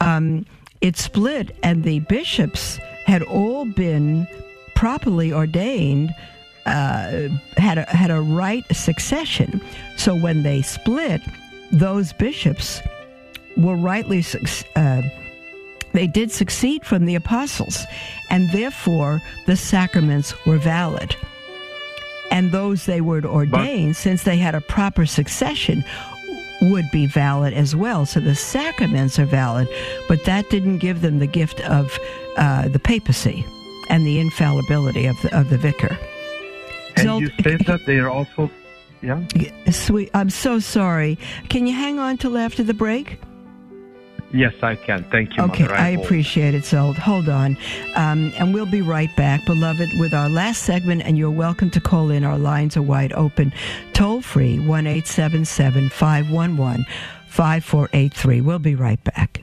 [0.00, 0.46] Um,
[0.80, 4.26] it split, and the bishops had all been
[4.74, 6.10] properly ordained,
[6.66, 9.60] uh, had a, had a right succession.
[9.96, 11.20] So when they split,
[11.70, 12.80] those bishops
[13.56, 14.24] were rightly
[14.76, 15.02] uh,
[15.92, 17.84] they did succeed from the apostles,
[18.30, 21.14] and therefore the sacraments were valid.
[22.30, 25.84] And those they were ordained, since they had a proper succession,
[26.62, 28.06] would be valid as well.
[28.06, 29.68] So the sacraments are valid,
[30.08, 31.98] but that didn't give them the gift of
[32.38, 33.44] uh, the papacy.
[33.88, 35.96] and the infallibility of the, of the vicar.
[37.10, 38.50] And you said that they are also,
[39.00, 39.22] yeah?
[39.70, 40.10] Sweet.
[40.14, 41.18] I'm so sorry.
[41.48, 43.18] Can you hang on till after the break?
[44.32, 45.04] Yes, I can.
[45.10, 45.44] Thank you.
[45.44, 45.66] Okay.
[45.66, 46.96] I, I appreciate it, Zolt.
[46.96, 47.56] Hold on.
[47.96, 51.02] Um, and we'll be right back, beloved, with our last segment.
[51.02, 52.24] And you're welcome to call in.
[52.24, 53.52] Our lines are wide open.
[53.92, 56.86] Toll free 1 877 511
[57.28, 58.40] 5483.
[58.40, 59.42] We'll be right back.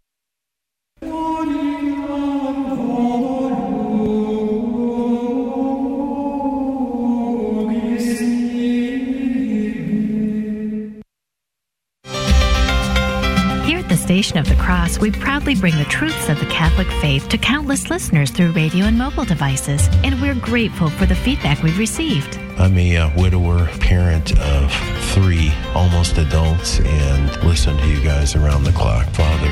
[14.21, 18.29] Of the Cross, we proudly bring the truths of the Catholic faith to countless listeners
[18.29, 22.37] through radio and mobile devices, and we're grateful for the feedback we've received.
[22.59, 24.71] I'm a uh, widower, parent of
[25.13, 29.07] three almost adults, and listen to you guys around the clock.
[29.07, 29.50] Father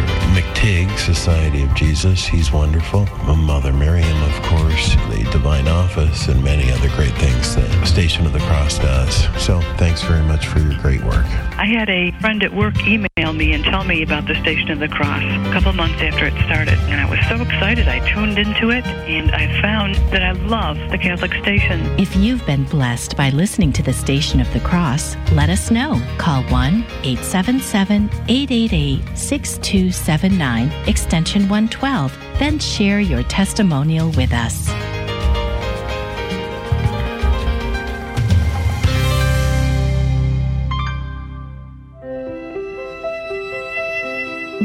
[1.09, 3.07] Society of Jesus, he's wonderful.
[3.25, 8.33] Mother Miriam, of course, the Divine Office, and many other great things that Station of
[8.33, 9.27] the Cross does.
[9.43, 11.25] So thanks very much for your great work.
[11.57, 14.77] I had a friend at work email me and tell me about the Station of
[14.77, 17.87] the Cross a couple months after it started, and I was so excited.
[17.87, 21.81] I tuned into it, and I found that I love the Catholic station.
[21.99, 25.99] If you've been blessed by listening to the Station of the Cross, let us know.
[26.19, 30.71] Call 1 877 888 6279,
[31.01, 34.67] extension 112, then share your testimonial with us.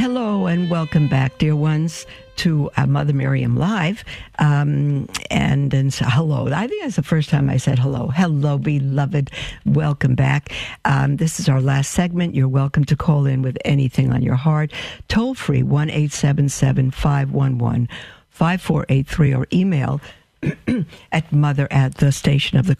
[0.00, 4.02] Hello and welcome back, dear ones to uh, Mother Miriam Live.
[4.38, 6.48] Um, and, and so, hello.
[6.50, 8.08] I think that's the first time I said hello.
[8.08, 9.30] Hello, beloved.
[9.66, 10.54] Welcome back.
[10.86, 12.34] Um, this is our last segment.
[12.34, 14.72] You're welcome to call in with anything on your heart.
[15.08, 17.86] Toll free 1 877 511
[18.30, 20.00] 5483 or email
[21.12, 22.74] at mother at the station of the.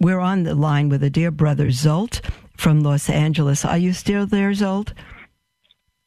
[0.00, 3.64] We're on the line with a dear brother, Zolt from Los Angeles.
[3.64, 4.92] Are you still there, Zolt?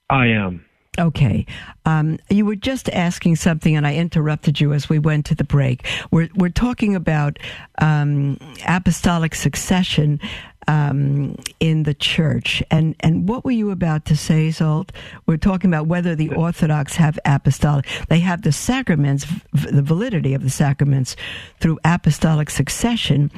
[0.09, 0.65] I am.
[0.99, 1.45] Okay.
[1.85, 5.43] Um, you were just asking something, and I interrupted you as we went to the
[5.43, 5.87] break.
[6.09, 7.37] We're, we're talking about
[7.77, 10.19] um, apostolic succession
[10.67, 12.63] um, in the church.
[12.71, 14.89] And, and what were you about to say, Zolt?
[15.27, 20.43] We're talking about whether the Orthodox have apostolic, they have the sacraments, the validity of
[20.43, 21.15] the sacraments
[21.59, 23.31] through apostolic succession,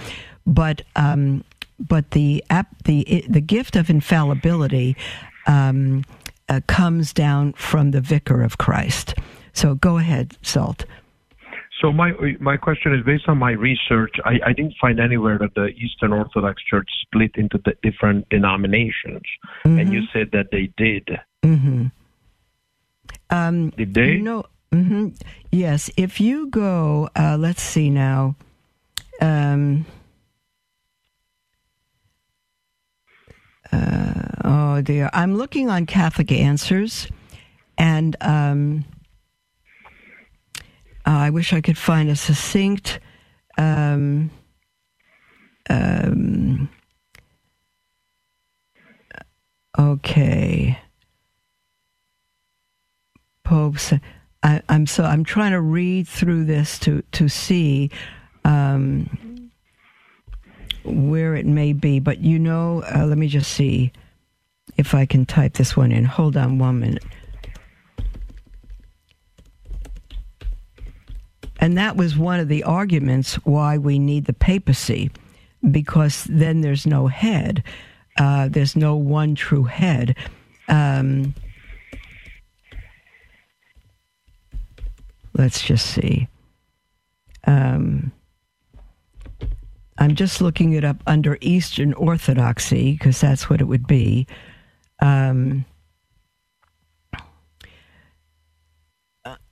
[0.47, 1.43] but um,
[1.80, 2.43] but the
[2.86, 4.97] the the gift of infallibility
[5.45, 6.03] um,
[6.50, 9.14] uh, comes down from the vicar of Christ.
[9.54, 10.86] So go ahead, Zolt.
[11.82, 14.16] So my my question is based on my research.
[14.26, 19.22] I, I didn't find anywhere that the Eastern Orthodox Church split into the different denominations,
[19.64, 19.80] mm-hmm.
[19.80, 21.08] and you said that they did.
[21.43, 21.86] Mm-hmm.
[23.30, 24.14] Um, did they?
[24.14, 24.43] You know,
[24.74, 25.10] mm-hmm.
[25.52, 25.89] yes.
[25.95, 28.36] If you go, uh, let's see now.
[29.22, 29.86] Um,
[33.72, 37.07] uh, oh dear, I'm looking on Catholic Answers,
[37.78, 38.86] and um,
[41.05, 42.99] uh, I wish I could find a succinct.
[43.57, 44.32] Um,
[45.70, 46.70] um,
[49.78, 50.80] okay,
[53.43, 53.93] popes.
[54.41, 57.91] I, am so I'm trying to read through this to to see.
[58.45, 59.29] Um,
[60.84, 63.92] where it may be, but you know, uh, let me just see
[64.78, 66.06] if I can type this one in.
[66.06, 67.04] Hold on one minute.
[71.60, 75.12] And that was one of the arguments why we need the papacy,
[75.70, 77.64] because then there's no head,
[78.18, 80.16] uh, there's no one true head.
[80.70, 81.34] Um,
[85.34, 86.28] let's just see.
[87.46, 88.12] Um,
[90.00, 94.28] I'm just looking it up under Eastern Orthodoxy because that's what it would be.
[95.02, 95.66] Um,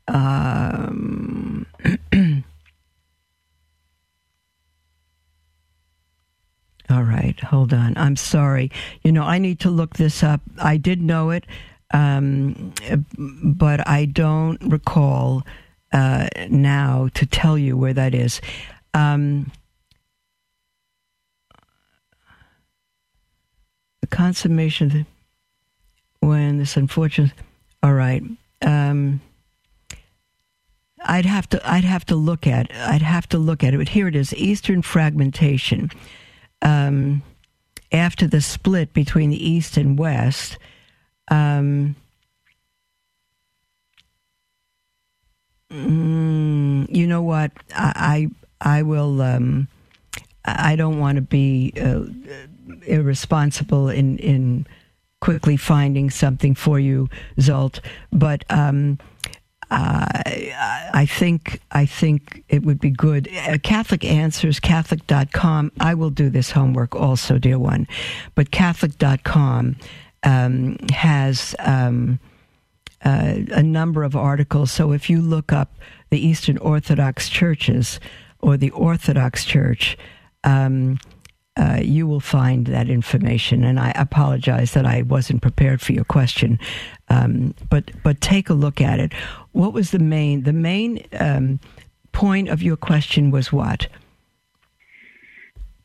[0.07, 1.65] um,
[6.89, 7.93] all right, hold on.
[7.97, 8.71] I'm sorry.
[9.03, 10.39] You know, I need to look this up.
[10.59, 11.45] I did know it,
[11.93, 12.73] um,
[13.43, 15.45] but I don't recall
[15.91, 18.39] uh, now to tell you where that is.
[18.93, 19.51] Um,
[24.09, 25.05] the consummation
[26.19, 27.31] when this unfortunate.
[27.83, 28.23] All right.
[28.61, 29.21] Um,
[31.03, 33.77] I'd have to I'd have to look at I'd have to look at it.
[33.77, 35.91] But here it is: Eastern fragmentation.
[36.61, 37.21] Um,
[37.91, 40.57] after the split between the East and West,
[41.29, 41.95] um,
[45.71, 47.51] mm, you know what?
[47.73, 48.29] I
[48.61, 49.21] I, I will.
[49.21, 49.67] Um,
[50.43, 52.05] I don't want to be uh,
[52.85, 54.67] irresponsible in in
[55.19, 57.79] quickly finding something for you, Zolt.
[58.11, 58.43] but.
[58.49, 58.99] Um,
[59.69, 63.27] I, I think I think it would be good.
[63.27, 65.73] Uh, Catholic Answers, Catholic.com.
[65.81, 67.85] I will do this homework also, dear one.
[68.33, 69.75] But Catholic.com
[70.23, 72.19] um, has um,
[73.03, 74.71] uh, a number of articles.
[74.71, 75.73] So if you look up
[76.09, 77.99] the Eastern Orthodox churches
[78.39, 79.97] or the Orthodox Church,
[80.43, 80.97] um,
[81.57, 83.63] uh, you will find that information.
[83.63, 86.59] And I apologize that I wasn't prepared for your question,
[87.09, 89.13] um, but but take a look at it.
[89.51, 91.59] What was the main the main um,
[92.11, 93.87] point of your question was what?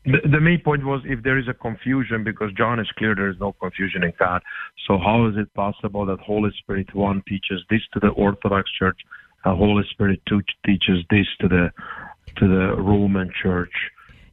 [0.05, 3.39] The, main point was if there is a confusion, because John is clear there is
[3.39, 4.43] no confusion in God.
[4.85, 8.99] So how is it possible that Holy Spirit one teaches this to the Orthodox Church,
[9.45, 11.71] Holy Spirit two teaches this to the
[12.35, 13.71] to the Roman Church?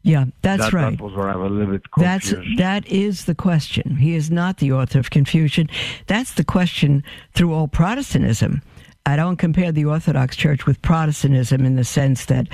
[0.02, 0.96] Yeah, that's that, right.
[0.96, 2.32] That was where I was a little bit confused.
[2.32, 3.96] That's that is the question.
[3.96, 5.68] He is not the author of confusion.
[6.06, 8.62] That's the question through all Protestantism.
[9.04, 12.48] I don't compare the Orthodox Church with Protestantism in the sense that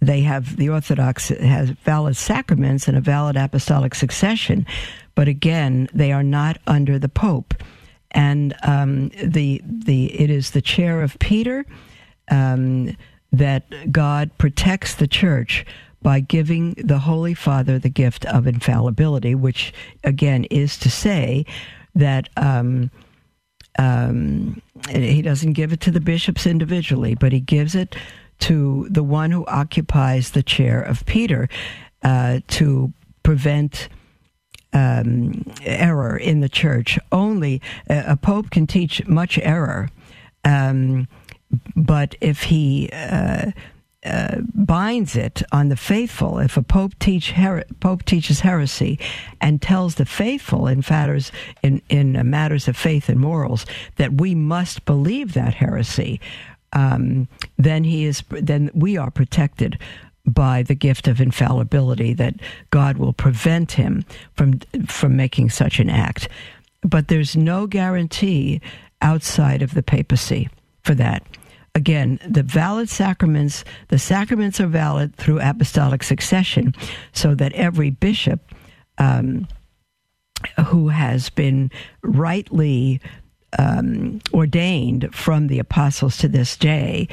[0.00, 4.66] they have the Orthodox has valid sacraments and a valid apostolic succession,
[5.14, 7.54] but again, they are not under the Pope,
[8.10, 11.66] and um, the the it is the chair of Peter
[12.30, 12.96] um,
[13.32, 15.66] that God protects the Church
[16.02, 19.72] by giving the Holy Father the gift of infallibility, which
[20.04, 21.44] again is to say
[21.94, 22.90] that um,
[23.78, 27.96] um, he doesn't give it to the bishops individually, but he gives it
[28.40, 31.48] to the one who occupies the chair of Peter
[32.02, 32.92] uh, to
[33.22, 33.88] prevent.
[34.72, 36.96] Um, error in the church.
[37.10, 39.88] Only a pope can teach much error,
[40.44, 41.08] um,
[41.74, 43.50] but if he uh,
[44.04, 46.38] uh, binds it on the faithful.
[46.38, 48.98] If a pope teach her- pope teaches heresy
[49.40, 51.30] and tells the faithful in matters
[51.62, 56.18] in in matters of faith and morals that we must believe that heresy,
[56.72, 57.28] um,
[57.58, 59.78] then he is then we are protected
[60.26, 62.34] by the gift of infallibility that
[62.70, 66.28] God will prevent him from from making such an act.
[66.82, 68.62] But there's no guarantee
[69.02, 70.48] outside of the papacy
[70.82, 71.22] for that
[71.74, 76.74] again, the valid sacraments, the sacraments are valid through apostolic succession,
[77.12, 78.54] so that every bishop
[78.98, 79.46] um,
[80.66, 81.70] who has been
[82.02, 83.00] rightly
[83.58, 87.08] um, ordained from the apostles to this day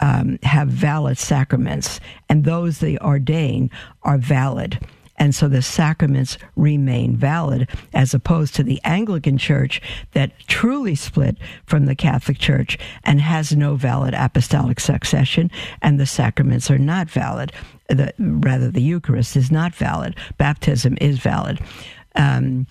[0.00, 3.70] um, have valid sacraments, and those they ordain
[4.02, 4.78] are valid
[5.20, 9.80] and so the sacraments remain valid, as opposed to the Anglican Church
[10.12, 15.50] that truly split from the Catholic Church and has no valid apostolic succession,
[15.82, 17.52] and the sacraments are not valid.
[17.88, 20.16] The, rather, the Eucharist is not valid.
[20.38, 21.60] Baptism is valid.
[22.16, 22.66] Um,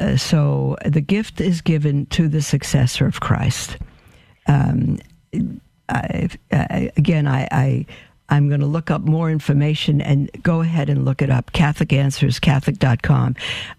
[0.00, 3.78] uh, so the gift is given to the successor of Christ.
[4.48, 4.98] Um,
[5.88, 7.86] I, I, again, I, I
[8.30, 11.52] I'm going to look up more information and go ahead and look it up.
[11.52, 13.34] Catholic Answers, Catholic.com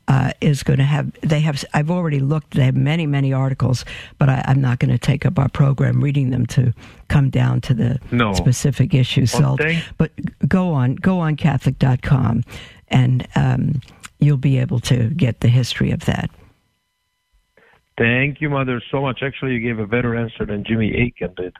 [0.10, 3.86] uh, is going to have, they have, I've already looked, they have many, many articles,
[4.18, 6.74] but I, am not going to take up our program reading them to
[7.08, 8.34] come down to the no.
[8.34, 9.34] specific issues.
[9.34, 10.12] Well, so, but
[10.47, 12.43] go on, go on Catholic.com
[12.89, 13.82] and um,
[14.20, 16.30] you'll be able to get the history of that.
[17.97, 19.20] Thank you, Mother, so much.
[19.22, 21.56] Actually, you gave a better answer than Jimmy Akin did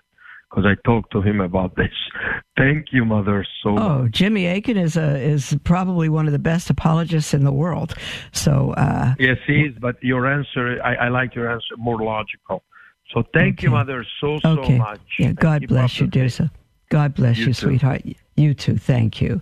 [0.52, 1.92] because I talked to him about this.
[2.58, 4.12] Thank you, Mother, so Oh, much.
[4.12, 7.94] Jimmy Akin is a is probably one of the best apologists in the world.
[8.34, 12.64] So uh, Yes, he is, but your answer, I, I like your answer, more logical.
[13.14, 15.00] So thank you, Mother, so, so okay, much.
[15.20, 15.32] yeah.
[15.34, 16.30] God bless you, dear.
[16.30, 16.50] sir.
[16.90, 18.02] God bless You you, sweetheart.
[18.36, 18.78] You too.
[18.78, 19.42] Thank you.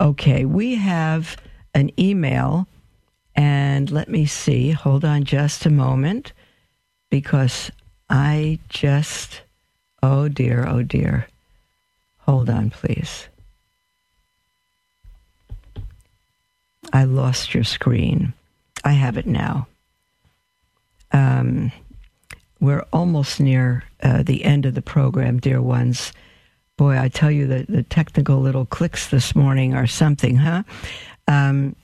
[0.00, 1.36] Okay, we have
[1.74, 2.66] an email,
[3.34, 4.70] and let me see.
[4.72, 6.32] Hold on just a moment,
[7.10, 7.70] because
[8.10, 9.42] I just.
[10.08, 10.64] Oh dear.
[10.64, 11.26] Oh dear.
[12.18, 13.26] Hold on, please.
[16.92, 18.32] I lost your screen.
[18.84, 19.66] I have it now.
[21.10, 21.72] Um,
[22.60, 26.12] we're almost near uh, the end of the program, dear ones.
[26.76, 30.62] Boy, I tell you, the, the technical little clicks this morning are something, huh?
[31.26, 31.74] Um,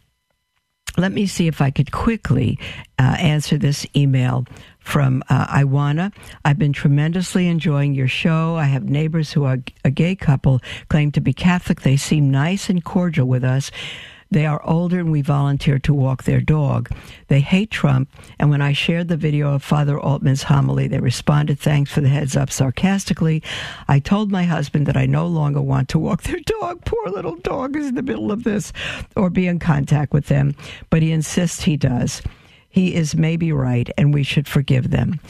[0.97, 2.61] let me see if I could quickly
[3.01, 4.47] uh, answer this email
[4.83, 6.13] from uh, Iwana.
[6.45, 8.57] I've been tremendously enjoying your show.
[8.57, 11.83] I have neighbors who are a gay couple, claim to be Catholic.
[11.83, 13.71] They seem nice and cordial with us.
[14.33, 16.89] They are older and we volunteer to walk their dog.
[17.29, 18.09] They hate Trump,
[18.39, 22.09] and when I shared the video of Father Altman's homily, they responded, Thanks for the
[22.09, 23.43] heads up, sarcastically.
[23.89, 26.83] I told my husband that I no longer want to walk their dog.
[26.87, 28.73] Poor little dog is in the middle of this,
[29.17, 30.55] or be in contact with them,
[30.89, 32.23] but he insists he does.
[32.73, 35.21] He is maybe right, and we should forgive them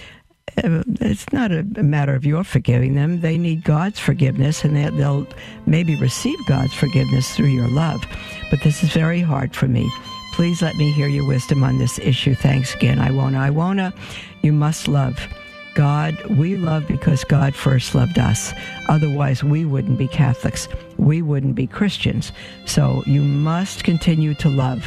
[0.59, 3.20] uh, it's not a, matter of your forgiving them.
[3.20, 5.26] They need God's forgiveness, and they, they'll
[5.66, 8.05] maybe receive God's forgiveness through your love.
[8.51, 9.90] But this is very hard for me.
[10.34, 12.34] Please let me hear your wisdom on this issue.
[12.34, 12.99] Thanks again.
[12.99, 13.36] I won't.
[13.36, 13.95] I won't.
[14.43, 15.26] You must love.
[15.74, 18.53] God, we love because God first loved us.
[18.88, 20.68] Otherwise, we wouldn't be Catholics.
[20.99, 22.32] We wouldn't be Christians.
[22.66, 24.86] So you must continue to love.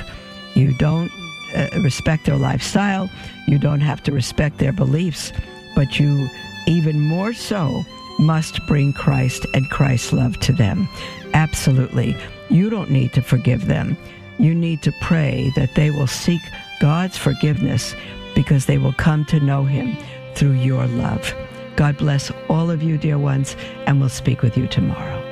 [0.53, 1.12] You don't
[1.56, 3.10] uh, respect their lifestyle.
[3.47, 5.32] You don't have to respect their beliefs,
[5.76, 6.30] but you
[6.68, 7.84] even more so
[8.20, 10.88] must bring Christ and Christ's love to them.
[11.34, 12.16] Absolutely.
[12.49, 13.97] You don't need to forgive them.
[14.38, 16.41] You need to pray that they will seek
[16.80, 17.95] God's forgiveness
[18.36, 19.97] because they will come to know Him
[20.36, 21.34] through your love.
[21.76, 25.25] God bless all of you, dear ones, and we'll speak with you tomorrow.